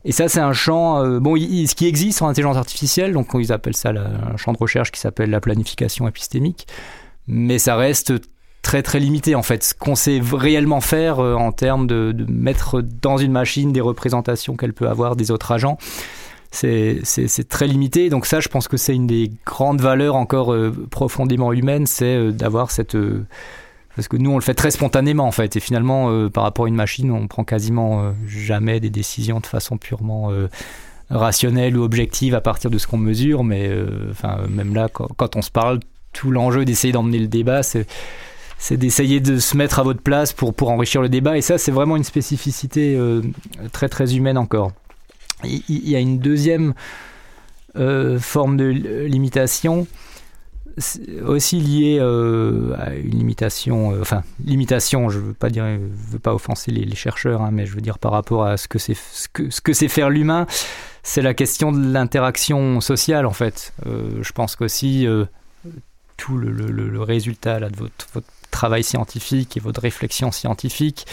[0.06, 3.52] Et ça, c'est un champ, euh, bon, ce qui existe en intelligence artificielle, donc ils
[3.52, 6.68] appellent ça un champ de recherche qui s'appelle la planification épistémique,
[7.28, 8.14] mais ça reste
[8.62, 9.64] très très limité en fait.
[9.64, 14.56] Ce qu'on sait réellement faire euh, en termes de, mettre dans une machine des représentations
[14.56, 15.78] qu'elle peut avoir des autres agents,
[16.52, 17.04] c'est
[17.50, 18.10] très limité.
[18.10, 22.32] Donc ça, je pense que c'est une des grandes valeurs encore euh, profondément humaines, c'est
[22.32, 22.98] d'avoir cette
[23.98, 26.66] parce que nous on le fait très spontanément en fait et finalement euh, par rapport
[26.66, 30.48] à une machine on prend quasiment euh, jamais des décisions de façon purement euh,
[31.10, 33.72] rationnelle ou objective à partir de ce qu'on mesure mais
[34.12, 35.80] enfin même là quand, on se parle
[36.14, 37.88] tout l'enjeu d'essayer d'emmener le débat c'est
[38.58, 41.38] c'est d'essayer de se mettre à votre place pour, pour enrichir le débat.
[41.38, 43.00] Et ça c'est vraiment une spécificité
[43.72, 44.72] très très humaine encore.
[45.44, 46.74] Il, y a une deuxième
[48.20, 49.88] forme de limitation.
[51.26, 56.96] Aussi lié euh, à une limitation, euh, enfin limitation, je veux veux pas offenser les,
[56.96, 59.60] chercheurs, hein, mais je veux dire par rapport à ce que c'est ce que, ce
[59.60, 60.46] que faire l'humain,
[61.02, 63.74] c'est la question de l'interaction sociale en fait.
[63.88, 65.08] Euh, je pense qu'aussi
[66.16, 68.08] tout le, résultat là, de votre,
[68.52, 71.06] travail scientifique et votre réflexion scientifique,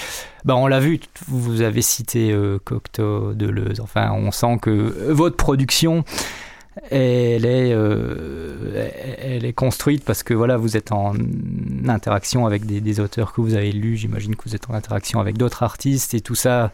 [0.45, 6.05] ben on l'a vu, vous avez cité Cocteau, Deleuze, enfin on sent que votre production
[6.91, 11.15] elle est, euh, elle est construite parce que voilà, vous êtes en
[11.87, 13.97] interaction avec des, auteurs que vous avez lus.
[13.97, 16.73] J'imagine que vous êtes en interaction avec d'autres artistes et tout ça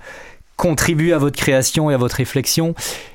[0.60, 2.74] contribue à votre création et à votre réflexion.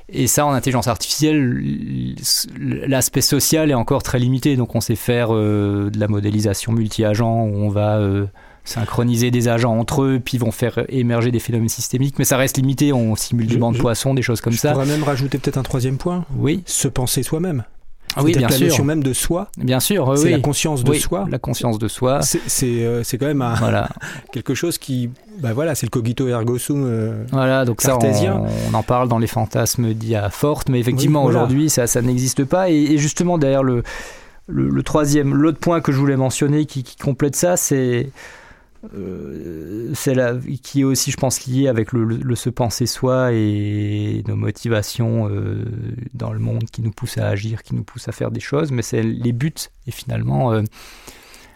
[0.09, 2.15] Et ça, en intelligence artificielle,
[2.57, 4.55] l'aspect social est encore très limité.
[4.55, 8.25] Donc, on sait faire euh, de la modélisation multi-agent où on va euh,
[8.63, 12.57] synchroniser des agents entre eux, puis vont faire émerger des phénomènes systémiques, mais ça reste
[12.57, 14.71] limité, on simule du banc de poissons, des choses comme ça.
[14.71, 16.25] On pourrais même rajouter peut-être un troisième point.
[16.35, 16.63] Oui.
[16.65, 17.63] Se penser soi-même.
[18.15, 18.67] Ah oui, bien la sûr.
[18.67, 19.49] notion même de soi.
[19.57, 21.25] Bien sûr, c'est la conscience de soi.
[21.29, 22.21] La conscience de soi.
[22.21, 23.89] C'est euh, quand même voilà.
[24.31, 25.09] quelque chose qui,
[25.39, 26.83] bah voilà, c'est le cogito ergo sum.
[26.85, 31.69] Euh, voilà, donc ça, on, en parle dans les fantasmes d'IA forte, mais effectivement aujourd'hui
[31.69, 32.69] ça, ça n'existe pas.
[32.69, 33.83] Et, justement derrière le,
[34.47, 38.09] le, troisième, l'autre point que je voulais mentionner qui complète ça, c'est
[38.93, 40.15] euh, c'est
[40.61, 45.63] qui est aussi, je pense, lié avec le, se penser soi et nos motivations euh,
[46.13, 48.71] dans le monde qui nous poussent à agir, qui nous poussent à faire des choses,
[48.71, 49.53] mais c'est les buts
[49.87, 50.53] et finalement.
[50.53, 50.63] Euh,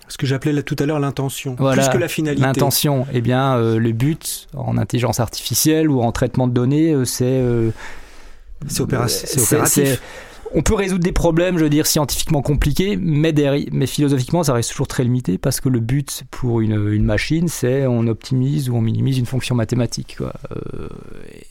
[0.08, 2.42] ce que j'appelais tout à l'heure l'intention, plus que la finalité.
[2.42, 7.44] L'intention, eh bien, le but en intelligence artificielle ou en traitement de données, c'est.
[8.68, 10.02] c'est opératif
[10.54, 13.34] on peut résoudre des problèmes, je veux dire, scientifiquement compliqués, mais,
[13.86, 18.08] philosophiquement, ça reste toujours très limité parce que le but pour une, machine, c'est on
[18.08, 20.18] optimise ou on minimise une fonction mathématique.
[20.22, 20.90] Euh,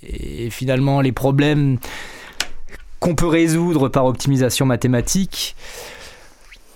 [0.03, 1.79] et finalement, les problèmes
[2.99, 5.55] qu'on peut résoudre par optimisation mathématique,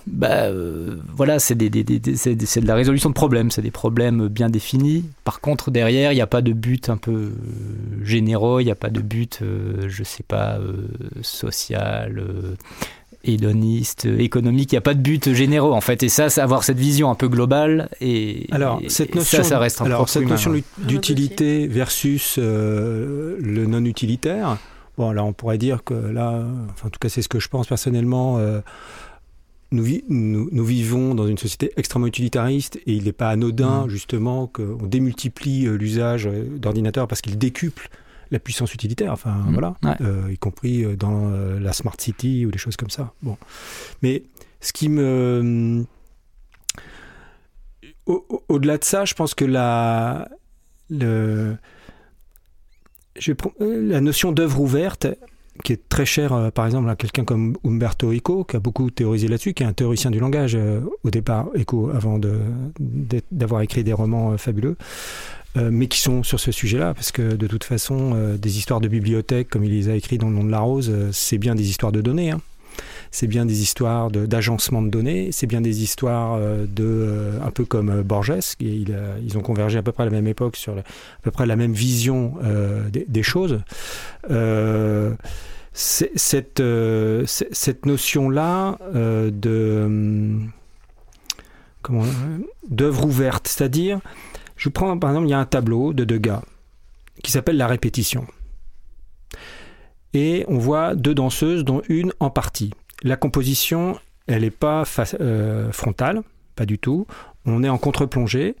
[0.05, 5.05] bah, euh, voilà, c'est de la résolution de problèmes, c'est des problèmes bien définis.
[5.23, 7.31] Par contre, derrière, il n'y a pas de but un peu euh,
[8.03, 10.59] généraux, il n'y a pas de but, euh, je sais pas,
[11.21, 12.23] social,
[13.23, 14.73] hédoniste, économique.
[14.73, 16.03] Il n'y a pas de but généraux en fait.
[16.03, 17.89] Et ça, c'est avoir cette vision un peu globale.
[18.01, 23.85] Et, alors, cette notion, ça, reste un alors, cette notion d'utilité versus euh, le non
[23.85, 24.57] utilitaire.
[24.97, 27.47] Bon, là, on pourrait dire que là, enfin, en tout cas, c'est ce que je
[27.47, 28.37] pense personnellement.
[29.73, 33.89] Euh, nous, nous, vivons dans une société extrêmement utilitariste et il n'est pas anodin, mmh.
[33.89, 37.89] justement, qu'on démultiplie euh, l'usage d'ordinateurs parce qu'il décuple
[38.33, 39.53] la puissance utilitaire, enfin mmh.
[39.53, 43.13] voilà, euh, y compris euh, dans euh, la smart city ou des choses comme ça.
[43.21, 43.37] Bon,
[44.01, 44.23] mais
[44.59, 45.85] ce qui me
[48.05, 50.27] au-delà de ça, je pense que la
[50.89, 51.55] le
[53.17, 55.07] je la notion d'œuvre ouverte
[55.63, 59.27] qui est très chère, par exemple, à quelqu'un comme Umberto Eco, qui a beaucoup théorisé
[59.27, 60.57] là-dessus, qui est un théoricien du langage
[61.03, 62.19] au départ, Eco, avant
[63.31, 64.75] d'avoir écrit des romans fabuleux.
[65.55, 68.81] Euh, mais qui sont sur ce sujet-là, parce que de toute façon, euh, des histoires
[68.81, 71.37] de bibliothèque, comme il les a écrits dans Le nom de la rose, euh, c'est
[71.37, 72.31] bien des histoires de données.
[72.31, 72.41] Hein.
[73.15, 78.01] C'est bien des histoires d'agencement de, données, c'est bien des histoires de, un peu comme
[78.01, 80.83] Borges, ils ont convergé à peu près à la même époque sur à
[81.21, 82.33] peu près la même vision
[82.91, 83.61] des, choses.
[85.73, 86.63] cette,
[87.25, 88.79] cette notion-là
[92.69, 93.99] d'œuvre ouverte, c'est-à-dire
[94.57, 96.41] je prends par exemple, il y a un tableau de Degas
[97.21, 98.25] qui s'appelle La répétition.
[100.13, 102.71] Et on voit deux danseuses, dont une en partie.
[103.03, 104.83] La composition, elle n'est pas
[105.19, 106.23] euh, frontale,
[106.55, 107.05] pas du tout.
[107.45, 108.55] On est en contre-plongée.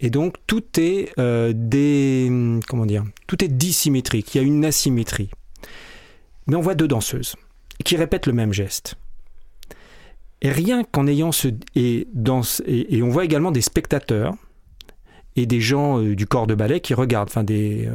[0.00, 4.34] Et donc tout est euh, des, comment dire, tout est dissymétrique.
[4.34, 5.30] Il y a une asymétrie.
[6.46, 7.36] Mais on voit deux danseuses
[7.84, 8.96] qui répètent le même geste.
[10.40, 12.08] Et rien qu'en ayant ce et,
[12.66, 14.34] et on voit également des spectateurs
[15.36, 17.92] et des gens euh, du corps de ballet qui regardent, enfin des, euh,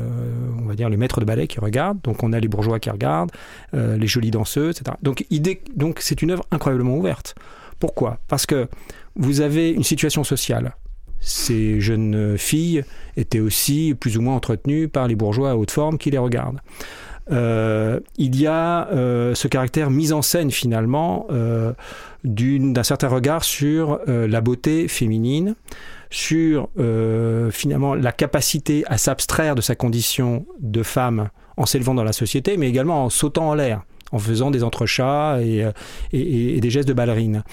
[0.59, 1.99] on va dire les maîtres de ballet qui regardent.
[2.03, 3.31] Donc on a les bourgeois qui regardent,
[3.73, 4.97] euh, les jolies danseuses, etc.
[5.03, 7.35] Donc idée, donc c'est une œuvre incroyablement ouverte.
[7.79, 8.19] Pourquoi?
[8.27, 8.67] Parce que
[9.15, 10.75] vous avez une situation sociale.
[11.19, 12.83] Ces jeunes filles
[13.17, 16.61] étaient aussi plus ou moins entretenues par les bourgeois à haute forme qui les regardent.
[17.29, 21.27] il y a ce caractère mise en scène finalement
[22.23, 25.55] d'un certain regard sur la beauté féminine
[26.09, 32.03] sur euh, finalement la capacité à s'abstraire de sa condition de femme en s'élevant dans
[32.03, 33.81] la société, mais également en sautant en l'air
[34.11, 35.71] en faisant des entrechats et, euh,
[36.13, 37.43] des gestes de ballerine.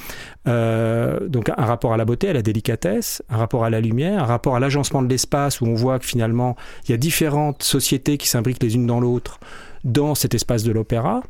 [0.46, 4.22] Euh, donc un rapport à la beauté, à la délicatesse, un rapport à la lumière,
[4.22, 7.62] un rapport à l'agencement de l'espace où on voit que finalement il y a différentes
[7.62, 9.40] sociétés qui s'imbriquent les unes dans l'autre
[9.84, 11.22] dans cet espace de l'opéra.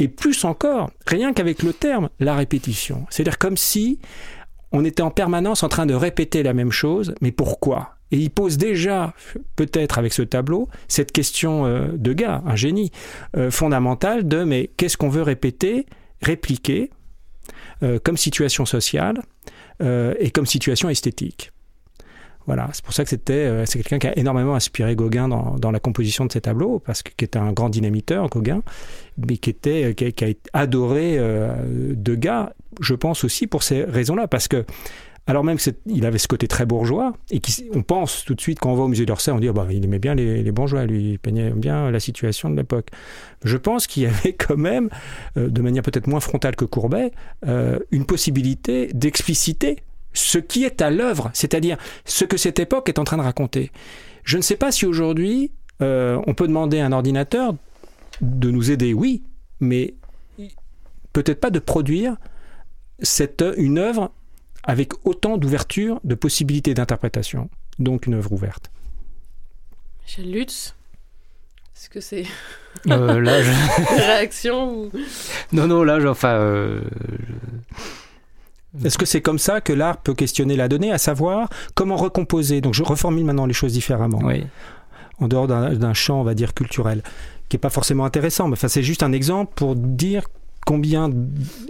[0.00, 3.06] Et plus encore, rien qu'avec le terme, la répétition.
[3.10, 4.00] C'est-à-dire comme si
[4.74, 7.94] on était en permanence en train de répéter la même chose, mais pourquoi?
[8.10, 9.14] Et il pose déjà,
[9.54, 12.90] peut-être avec ce tableau, cette question euh, de gars, un génie
[13.36, 15.86] euh, fondamental de mais qu'est-ce qu'on veut répéter,
[16.22, 16.90] répliquer
[17.84, 19.22] euh, comme situation sociale
[19.80, 21.50] et comme situation esthétique?
[22.46, 25.80] Voilà, c'est pour ça que c'était, c'est quelqu'un qui a énormément inspiré Gauguin dans, la
[25.80, 28.62] composition de ces tableaux, parce que qui était un grand dynamiteur, Gauguin,
[29.16, 31.18] mais qui était, qui a, adoré
[31.94, 34.64] Degas je pense aussi pour ces raisons-là, parce que
[35.26, 37.40] alors même qu'il avait ce côté très bourgeois, et
[37.74, 39.66] on pense tout de suite quand on va au musée d'Orsay, on dit oh bah,
[39.70, 42.88] il aimait bien les, bourgeois, lui, il peignait bien la situation de l'époque.
[43.42, 44.90] Je pense qu'il y avait quand même,
[45.38, 47.12] euh, de manière peut-être moins frontale que Courbet,
[47.46, 49.78] euh, une possibilité d'expliciter
[50.14, 53.70] ce qui est à l'œuvre, c'est-à-dire ce que cette époque est en train de raconter.
[54.22, 55.52] Je ne sais pas si aujourd'hui
[55.82, 57.54] euh, on peut demander à un ordinateur
[58.20, 59.22] de nous aider, oui,
[59.60, 59.94] mais
[61.12, 62.16] peut-être pas de produire
[63.00, 64.12] cette, une œuvre
[64.62, 68.70] avec autant d'ouverture, de possibilités d'interprétation, donc une œuvre ouverte.
[70.06, 70.74] Michel Lutz
[71.76, 72.24] est-ce que c'est
[72.88, 73.40] euh, là,
[73.90, 74.92] réaction ou...
[75.52, 76.34] Non, non, là, enfin.
[76.34, 76.82] Euh,
[78.82, 82.60] Est-ce que c'est comme ça que l'art peut questionner la donnée, à savoir comment recomposer?
[82.60, 84.18] Donc, je reformule maintenant les choses différemment.
[84.22, 84.44] Oui.
[85.20, 87.02] En dehors d'un champ, on va dire culturel,
[87.48, 90.24] qui n'est pas forcément intéressant, mais enfin, c'est juste un exemple pour dire
[90.66, 91.10] combien,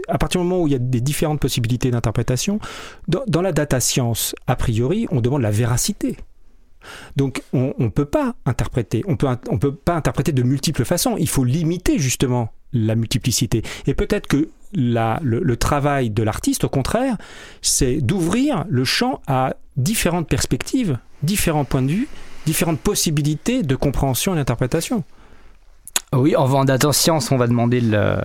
[0.09, 2.59] à partir du moment où il y a des différentes possibilités d'interprétation,
[3.09, 6.17] dans, la data science, a priori, on demande la véracité.
[7.17, 11.17] Donc on ne peut pas interpréter, on peut, on peut pas interpréter de multiples façons.
[11.19, 13.63] Il faut limiter justement la multiplicité.
[13.87, 17.16] Et peut-être que le, travail de l'artiste, au contraire,
[17.62, 22.09] c'est d'ouvrir le champ à différentes perspectives, différents points de vue,
[22.47, 25.05] différentes possibilités de compréhension et d'interprétation.
[26.12, 28.16] Oui, en data science, on va demander le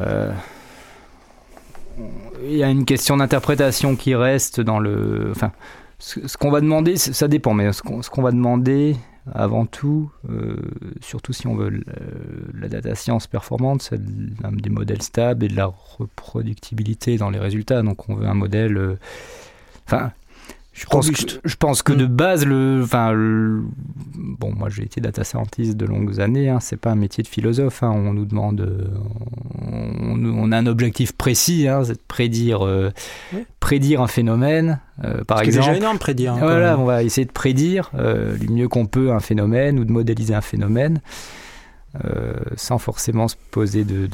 [2.44, 5.30] il y a une question d'interprétation qui reste dans le.
[5.32, 5.52] Enfin,
[6.00, 8.96] ce, qu'on va demander, ça dépend, mais ce qu'on va demander,
[9.34, 10.12] avant tout,
[11.02, 11.84] surtout si on veut
[12.54, 17.82] la data science performante, c'est des modèles stables et de la reproductibilité dans les résultats.
[17.82, 18.98] Donc on veut un modèle...
[19.86, 20.12] Enfin,
[20.80, 22.16] je pense, que, je pense que de mm.
[22.16, 26.92] base, le, enfin, bon, moi j'ai été data scientist de longues années, hein, c'est pas
[26.92, 28.90] un métier de philosophe, hein, on nous demande,
[29.62, 32.92] on, a un objectif précis, hein, c'est de prédire, euh,
[33.60, 35.66] prédire un phénomène, euh, par exemple.
[35.66, 36.34] C'est déjà énorme prédire.
[36.36, 39.86] Hein, voilà, on va essayer de prédire euh, du mieux qu'on peut un phénomène ou
[39.86, 41.02] de modéliser un phénomène.
[42.06, 44.08] Euh, sans forcément se poser de,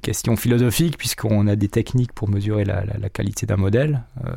[0.00, 4.04] questions philosophiques, puisqu'on a des techniques pour mesurer la, la, qualité d'un modèle.
[4.24, 4.30] Euh,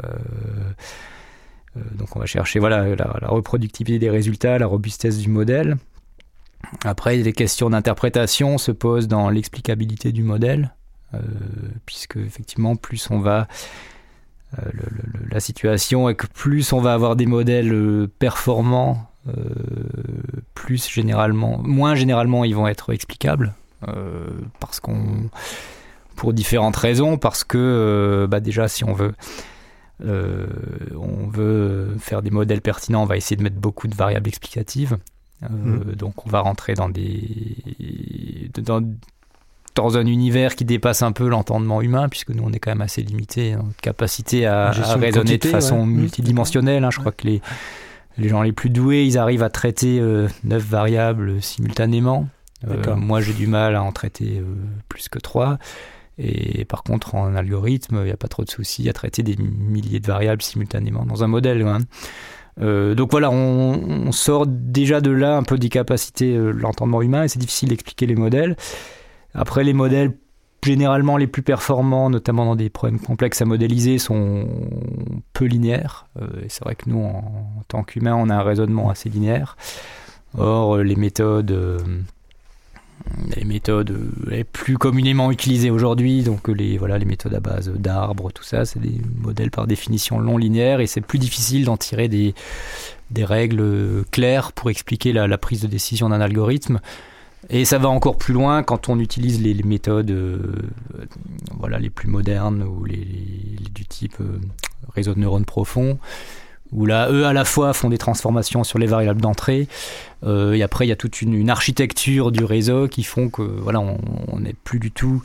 [1.78, 5.78] euh, donc on va chercher voilà, la, reproductivité des résultats, la robustesse du modèle.
[6.84, 10.74] Après, les questions d'interprétation se posent dans l'explicabilité du modèle,
[11.86, 13.48] puisque effectivement, plus on va
[15.30, 19.09] la situation est que plus on va avoir des modèles performants
[20.54, 23.54] plus généralement, moins généralement, ils vont être explicables
[23.88, 24.28] euh,
[24.60, 25.30] parce qu'on,
[26.16, 29.14] pour différentes raisons, parce que euh, bah déjà, si on veut
[30.02, 34.98] on veut faire des modèles pertinents, on va essayer de mettre beaucoup de variables explicatives.
[35.42, 35.96] Mmh.
[35.96, 37.58] Donc on va rentrer dans des
[38.62, 38.82] dans,
[39.76, 42.82] dans, un univers qui dépasse un peu l'entendement humain, puisque nous on est quand même
[42.82, 45.92] assez limité en capacité à, raisonner de façon mmh.
[45.92, 46.84] multidimensionnelle.
[46.84, 46.92] Hein.
[46.92, 47.42] Je crois que les
[48.20, 52.28] les gens les plus doués, ils arrivent à traiter euh, neuf variables simultanément.
[52.68, 54.56] Euh, moi, j'ai du mal à en traiter euh,
[54.90, 55.58] plus que trois.
[56.18, 59.38] Et par contre, en algorithme, il n'y a pas trop de soucis à traiter des
[59.38, 61.66] milliers de variables simultanément dans un modèle.
[61.66, 61.80] Hein.
[62.94, 67.30] donc voilà, on, sort déjà de là un peu des capacités de l'entendement humain et
[67.30, 68.58] c'est difficile d'expliquer les modèles.
[69.34, 70.12] Après, les modèles
[70.64, 74.48] généralement les plus performants, notamment dans des problèmes complexes à modéliser, sont
[75.34, 76.08] peu linéaires.
[76.22, 79.58] Euh, c'est vrai que nous, en, tant qu'humains, on a un raisonnement assez linéaire.
[80.38, 81.80] Or, les méthodes, euh,
[83.36, 83.98] les méthodes
[84.28, 88.66] les plus communément utilisées aujourd'hui, donc les, voilà, les méthodes à base d'arbres, tout ça,
[88.66, 92.34] c'est des modèles par définition non linéaires et c'est plus difficile d'en tirer des,
[93.18, 96.80] règles claires pour expliquer la prise de décision d'un algorithme.
[97.50, 100.40] Et ça va encore plus loin quand on utilise les, méthodes euh,
[101.58, 103.08] voilà, les plus modernes ou les,
[103.74, 104.40] du type euh,
[104.94, 106.00] réseau de neurones profonds,
[106.72, 109.68] où là, eux à la fois font des transformations sur les variables d'entrée,
[110.26, 113.80] euh, et après il y a toute une, architecture du réseau qui font que voilà,
[113.80, 115.22] on n'est plus du tout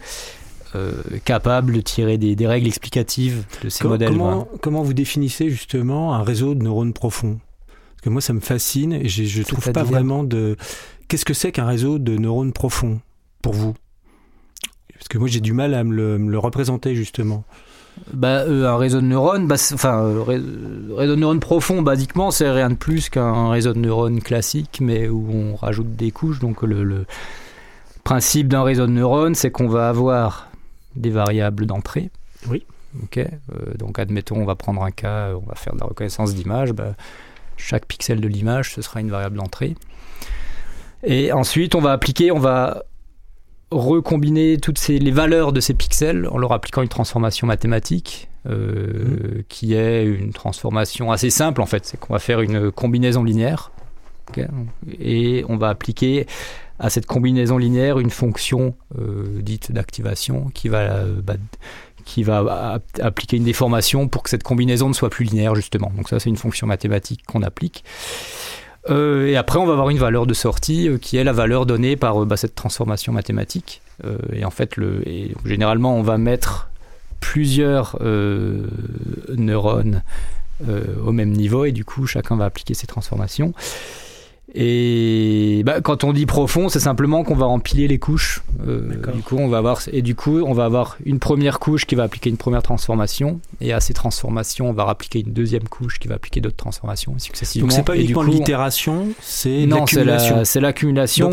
[1.24, 4.08] capable de tirer des, règles explicatives de ces modèles.
[4.08, 7.38] Comment, comment vous définissez justement un réseau de neurones profonds?
[7.68, 10.56] Parce que moi ça me fascine et je ne trouve pas vraiment de
[11.09, 13.00] Qu'est-ce que c'est qu'un réseau de neurones profonds
[13.42, 13.74] pour vous?
[14.94, 17.44] Parce que moi j'ai du mal à me le, représenter justement.
[18.12, 22.50] Bah, euh, un réseau de neurones, bah, enfin, euh, réseau de neurones profond, basiquement, c'est
[22.50, 26.40] rien de plus qu'un réseau de neurones classique, mais où on rajoute des couches.
[26.40, 27.07] Donc, le,
[28.02, 30.50] principe d'un réseau de neurones, c'est qu'on va avoir
[30.94, 32.11] des variables d'entrée.
[32.48, 32.64] Oui.
[33.02, 33.18] Ok.
[33.18, 33.28] Euh,
[33.78, 36.72] donc, admettons, on va prendre un cas, on va faire de la reconnaissance d'image.
[36.72, 36.94] Bah,
[37.57, 39.74] chaque pixel de l'image, ce sera une variable d'entrée.
[41.07, 42.84] Et ensuite, on va appliquer, on va
[43.70, 49.38] recombiner toutes ces, les valeurs de ces pixels en leur appliquant une transformation mathématique euh,
[49.38, 49.42] mmh.
[49.48, 51.84] qui est une transformation assez simple en fait.
[51.84, 53.72] C'est qu'on va faire une combinaison linéaire
[54.98, 56.26] et on va appliquer
[56.78, 61.34] à cette combinaison linéaire une fonction euh, dite d'activation qui va euh, bah,
[62.05, 65.90] qui va appliquer une déformation pour que cette combinaison ne soit plus linéaire justement.
[65.96, 67.84] Donc ça c'est une fonction mathématique qu'on applique.
[68.91, 71.66] Euh, et après, on va avoir une valeur de sortie euh, qui est la valeur
[71.66, 73.80] donnée par euh, bah, cette transformation mathématique.
[74.32, 74.74] et en fait,
[75.45, 76.68] généralement, on va mettre
[77.20, 77.97] plusieurs
[79.28, 80.03] neurones
[81.07, 83.55] au même niveau et du coup, chacun va appliquer ces transformations.
[84.57, 88.42] Et bah, quand on dit profond, c'est simplement qu'on va empiler les couches.
[88.66, 91.86] Euh, du coup, on va avoir et du coup, on va avoir une première couche
[91.86, 95.64] qui va appliquer une première transformation, et à ces transformations, on va appliquer une deuxième
[95.64, 97.68] couche qui va appliquer d'autres transformations successivement.
[97.68, 100.44] Donc c'est pas uniquement l'itération, c'est l'accumulation.
[100.44, 101.30] c'est l'accumulation.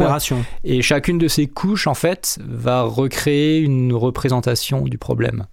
[0.64, 5.46] Et chacune de ces couches, en fait, va recréer une représentation du problème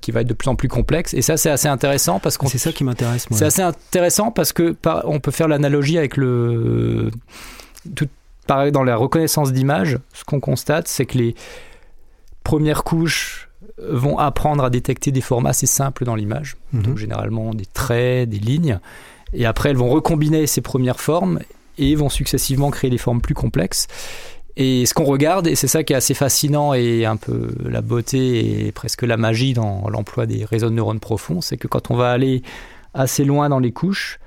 [0.00, 1.14] qui va être de plus en plus complexe.
[1.14, 2.46] Et ça, c'est assez intéressant parce qu'on.
[2.46, 3.26] C'est ça qui m'intéresse.
[3.30, 7.10] C'est assez intéressant parce que on peut faire l'analogie avec le.
[7.94, 8.08] Tout,
[8.46, 11.34] pareil, dans la reconnaissance d'image, ce qu'on constate, c'est que les
[12.44, 16.82] premières couches vont apprendre à détecter des formats assez simples dans l'image, mhm.
[16.82, 18.78] donc généralement des traits, des lignes,
[19.32, 21.40] et après elles vont recombiner ces premières formes
[21.78, 23.86] et vont successivement créer des formes plus complexes.
[24.62, 27.80] Et ce qu'on regarde, et c'est ça qui est assez fascinant et un peu la
[27.80, 31.90] beauté et presque la magie dans l'emploi des réseaux de neurones profonds, c'est que quand
[31.90, 32.42] on va aller
[32.92, 34.20] assez loin dans les couches,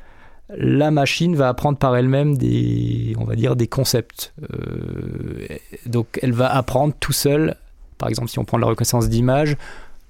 [0.49, 4.33] la machine va apprendre par elle-même des, on va dire, des concepts.
[4.41, 5.45] Euh,
[5.85, 7.55] donc elle va apprendre tout seul,
[7.99, 9.55] par exemple si on prend la reconnaissance d'image,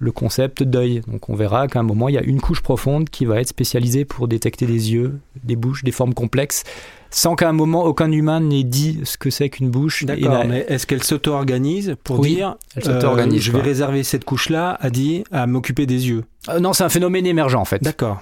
[0.04, 1.02] le concept d'œil.
[1.08, 3.48] Donc on verra qu'à un moment, il y a une couche profonde qui va être
[3.48, 6.64] spécialisée pour détecter des yeux, des bouches, des formes complexes,
[7.10, 10.04] sans qu'à un moment, aucun humain n'ait dit ce que c'est qu'une bouche.
[10.04, 14.90] D'accord, mais est-ce qu'elle s'auto-organise pour dire elle euh, je vais réserver cette couche-là à,
[14.90, 17.82] dire, à m'occuper des yeux euh, Non, c'est un phénomène émergent en fait.
[17.84, 18.22] D'accord.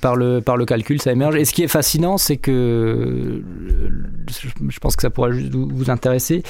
[0.00, 1.36] Par le, par le calcul, ça émerge.
[1.36, 3.42] Et ce qui est fascinant, c'est que
[4.68, 6.42] je pense que ça pourra juste vous intéresser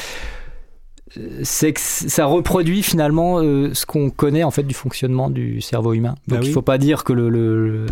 [1.43, 5.93] c'est que ça reproduit finalement euh, ce qu'on connaît en fait du fonctionnement du cerveau
[5.93, 6.15] humain.
[6.29, 7.87] Donc bah il ne faut pas dire que le, le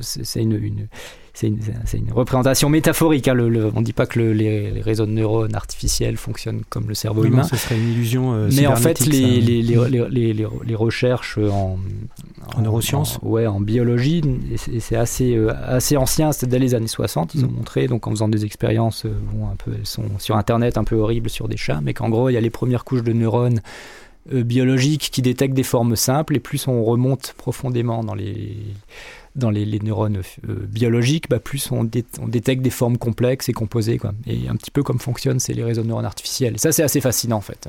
[0.00, 0.88] c'est une, une
[1.32, 3.28] c'est une, représentation métaphorique.
[3.28, 6.94] Hein, le, on ne dit pas que les, réseaux de neurones artificiels fonctionnent comme le
[6.94, 7.44] cerveau humain.
[7.44, 8.34] ce serait une illusion.
[8.34, 11.78] Euh, Mais en fait, les, les, recherches en,
[12.56, 14.22] en neurosciences, ouais, en biologie,
[14.56, 17.34] c'est assez, euh, assez ancien, c'est dès les années 60.
[17.34, 17.54] Ils ont mm.
[17.54, 20.84] montré, donc en faisant des expériences, euh, bon, un peu, elles sont sur Internet un
[20.84, 23.12] peu horribles sur des chats, mais qu'en gros, il y a les premières couches de
[23.12, 23.60] neurones
[24.30, 28.54] biologiques qui détectent des formes simples, et plus on remonte profondément dans les
[29.36, 30.18] dans les, neurones
[30.48, 33.98] euh, biologiques, bah, plus on, détecte des formes complexes et composées.
[33.98, 34.12] Quoi.
[34.26, 36.58] Et un petit peu comme fonctionnent c'est les réseaux de neurones artificiels.
[36.58, 37.68] ça, c'est assez fascinant en fait.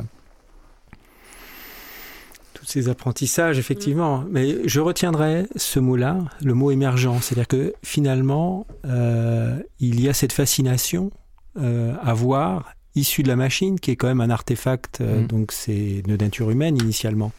[2.54, 4.20] Tous ces apprentissages, effectivement.
[4.20, 4.28] Mm.
[4.32, 7.20] Mais je retiendrai ce mot-là, le mot émergent.
[7.22, 11.12] C'est-à-dire que finalement, euh, il y a cette fascination
[11.60, 15.28] euh, à voir issue de la machine, qui est quand même un artefact, mm.
[15.28, 17.32] donc c'est de nature humaine initialement.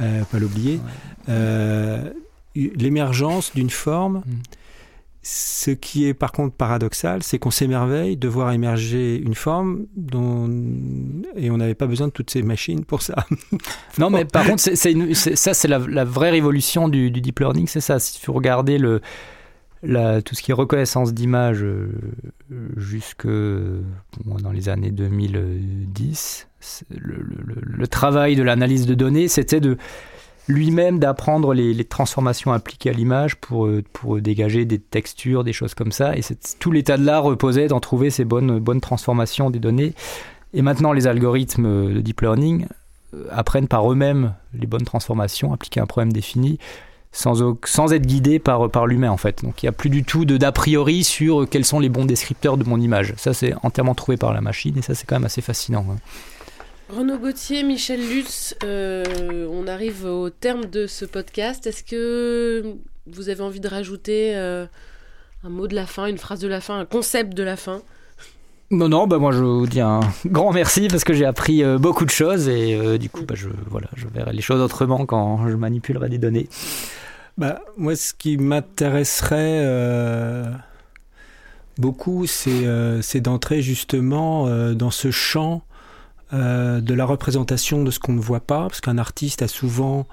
[0.00, 0.24] Mm.
[0.32, 0.80] pas l'oublier
[2.76, 4.22] l'émergence d'une forme.
[4.26, 4.32] Mm.
[5.30, 10.48] Ce qui est par contre paradoxal, c'est qu'on s'émerveille de voir émerger une forme dont...
[11.36, 13.26] et on n'avait pas besoin de toutes ces machines pour ça.
[13.98, 17.98] non, mais par contre, ça, c'est la, vraie révolution du, deep learning, c'est ça.
[17.98, 19.02] Si vous regardez le,
[19.82, 21.90] la, tout ce qui est reconnaissance d'image euh,
[22.76, 26.48] jusque dans les années 2010,
[26.90, 27.26] le,
[27.60, 29.76] le travail de l'analyse de données, c'était de
[30.48, 35.74] lui-même d'apprendre les, transformations appliquées à l'image pour, euh, pour dégager des textures, des choses
[35.74, 36.16] comme ça.
[36.16, 36.22] Et
[36.58, 39.94] tout l'état de l'art reposait d'en trouver ces bonnes, bonnes transformations des données.
[40.54, 42.66] Et maintenant, les algorithmes de deep learning
[43.14, 46.58] euh, apprennent par eux-mêmes les bonnes transformations appliquées à un problème défini
[47.12, 49.42] sans, sans être guidés par, par l'humain en fait.
[49.42, 52.56] Donc il n'y a plus du tout d'a priori sur quels sont les bons descripteurs
[52.56, 53.14] de mon image.
[53.16, 55.86] Ça c'est entièrement trouvé par la machine et ça c'est quand même assez fascinant.
[55.90, 55.96] Hein.
[56.88, 61.66] Renaud Gauthier, Michel Lutz, euh, on arrive au terme de ce podcast.
[61.66, 62.76] Est-ce que
[63.06, 64.64] vous avez envie de rajouter euh,
[65.44, 67.82] un mot de la fin, une phrase de la fin, un concept de la fin?
[68.70, 71.76] Non, non, bah moi je vous dis un grand merci parce que j'ai appris euh,
[71.76, 75.46] beaucoup de choses et du coup bah, je, voilà, je verrai les choses autrement quand
[75.46, 76.48] je manipulerai des données.
[77.36, 79.62] Bah, moi ce qui m'intéresserait
[81.76, 85.62] beaucoup c'est d'entrer justement dans ce champ
[86.32, 90.06] euh, de la représentation de ce qu'on ne voit pas, parce qu'un artiste a souvent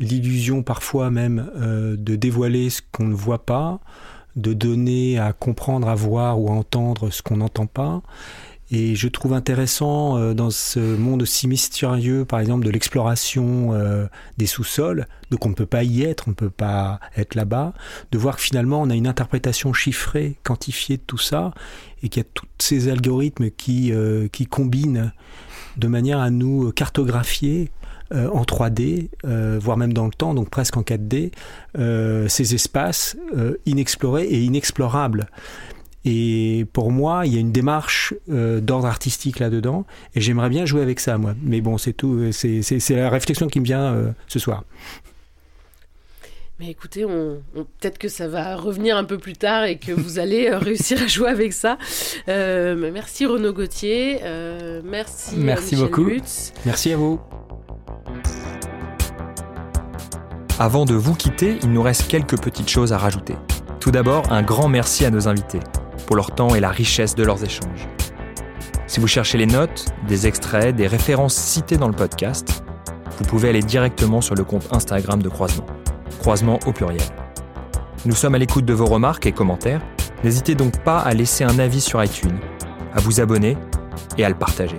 [0.00, 3.80] l'illusion parfois même euh, de dévoiler ce qu'on ne voit pas,
[4.36, 8.02] de donner à comprendre, à voir ou à entendre ce qu'on n'entend pas.
[8.70, 13.72] Et je trouve intéressant euh, dans ce monde aussi mystérieux, par exemple, de l'exploration
[14.36, 17.72] des sous-sols, donc on ne peut pas y être, on ne peut pas être là-bas,
[18.12, 21.52] de voir que finalement on a une interprétation chiffrée, quantifiée de tout ça,
[22.02, 23.92] et qu'il y a tous ces algorithmes qui,
[24.32, 25.12] qui combinent
[25.76, 27.70] de manière à nous cartographier
[28.14, 31.30] euh, en 3D, euh, voire même dans le temps, donc presque en 4D,
[31.78, 33.16] euh, ces espaces
[33.66, 35.28] inexplorés et inexplorables.
[36.10, 39.84] Et pour moi, il y a une démarche d'ordre artistique là-dedans,
[40.14, 41.34] et j'aimerais bien jouer avec ça, moi.
[41.42, 44.64] Mais bon, c'est tout, c'est la réflexion qui me vient ce soir.
[46.60, 50.18] Mais écoutez, on, peut-être que ça va revenir un peu plus tard et que vous
[50.18, 51.78] allez euh, réussir à jouer avec ça.
[52.28, 54.20] Euh, merci Renaud Gauthier.
[54.24, 55.36] Euh, merci.
[55.36, 56.10] Merci beaucoup.
[56.66, 57.20] Merci à vous.
[60.58, 63.36] Avant de vous quitter, il nous reste quelques petites choses à rajouter.
[63.78, 65.60] Tout d'abord, un grand merci à nos invités
[66.08, 67.86] pour leur temps et la richesse de leurs échanges.
[68.86, 72.64] Si vous cherchez les notes, des extraits, des références citées dans le podcast,
[73.18, 75.66] vous pouvez aller directement sur le compte Instagram de Croisement
[76.18, 77.02] croisement au pluriel.
[78.06, 79.82] Nous sommes à l'écoute de vos remarques et commentaires.
[80.24, 82.38] N'hésitez donc pas à laisser un avis sur iTunes,
[82.94, 83.58] à vous abonner
[84.16, 84.78] et à le partager.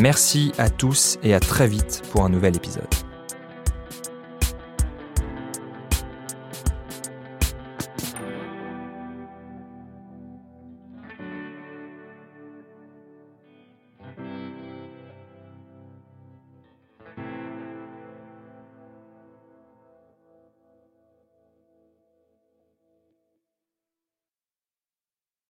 [0.00, 3.01] Merci à tous et à très vite pour un nouvel épisode.